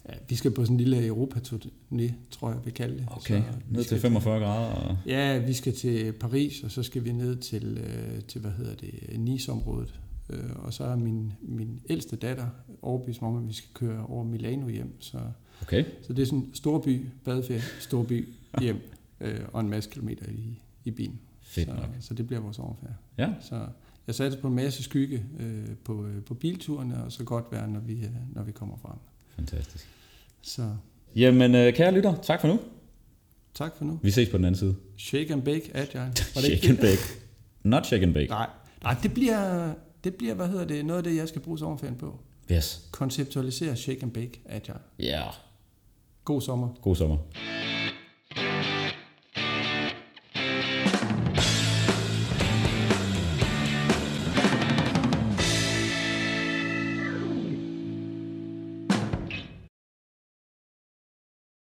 [0.08, 3.06] ja, vi skal på sådan en lille Europa-turné, tror jeg, vi kalder det.
[3.10, 4.74] Okay, vi ned til 45 grader.
[4.74, 4.96] Og...
[5.06, 8.74] Ja, vi skal til Paris, og så skal vi ned til, øh, til hvad hedder
[8.74, 9.94] det, Nice-området.
[10.30, 12.46] Øh, og så er min, min ældste datter
[12.82, 15.00] overbevist om, at vi skal køre over Milano hjem.
[15.00, 15.18] Så,
[15.62, 18.28] Okay, så det er sådan storby, badeferie, storby,
[18.60, 18.76] hjem,
[19.20, 21.20] øh, og en masse kilometer i, i bilen.
[21.40, 21.84] fedt så, nok.
[22.00, 22.96] så det bliver vores sommerferie.
[23.18, 23.66] Ja, Så
[24.06, 27.68] jeg satte på en masse skygge øh, på, øh, på bilturene, og så godt være,
[27.68, 28.96] når vi, øh, når vi kommer frem.
[29.36, 29.88] fantastisk.
[30.42, 30.70] Så
[31.16, 32.58] Jamen, øh, kære lytter, tak for nu.
[33.54, 33.98] tak for nu.
[34.02, 34.74] Vi ses på den anden side.
[34.96, 36.00] Shake and bake, agile.
[36.00, 37.02] Var det Shake and bake.
[37.62, 38.28] Not shake and bake.
[38.28, 38.50] Nej,
[38.82, 39.72] nej det, bliver,
[40.04, 42.18] det bliver, hvad hedder det, noget af det, jeg skal bruge sommerferien på.
[42.52, 42.88] Yes.
[42.90, 44.76] Konceptualisere Shake and Bake at jeg.
[44.98, 45.22] Ja.
[46.24, 46.68] God sommer.
[46.82, 47.18] God sommer.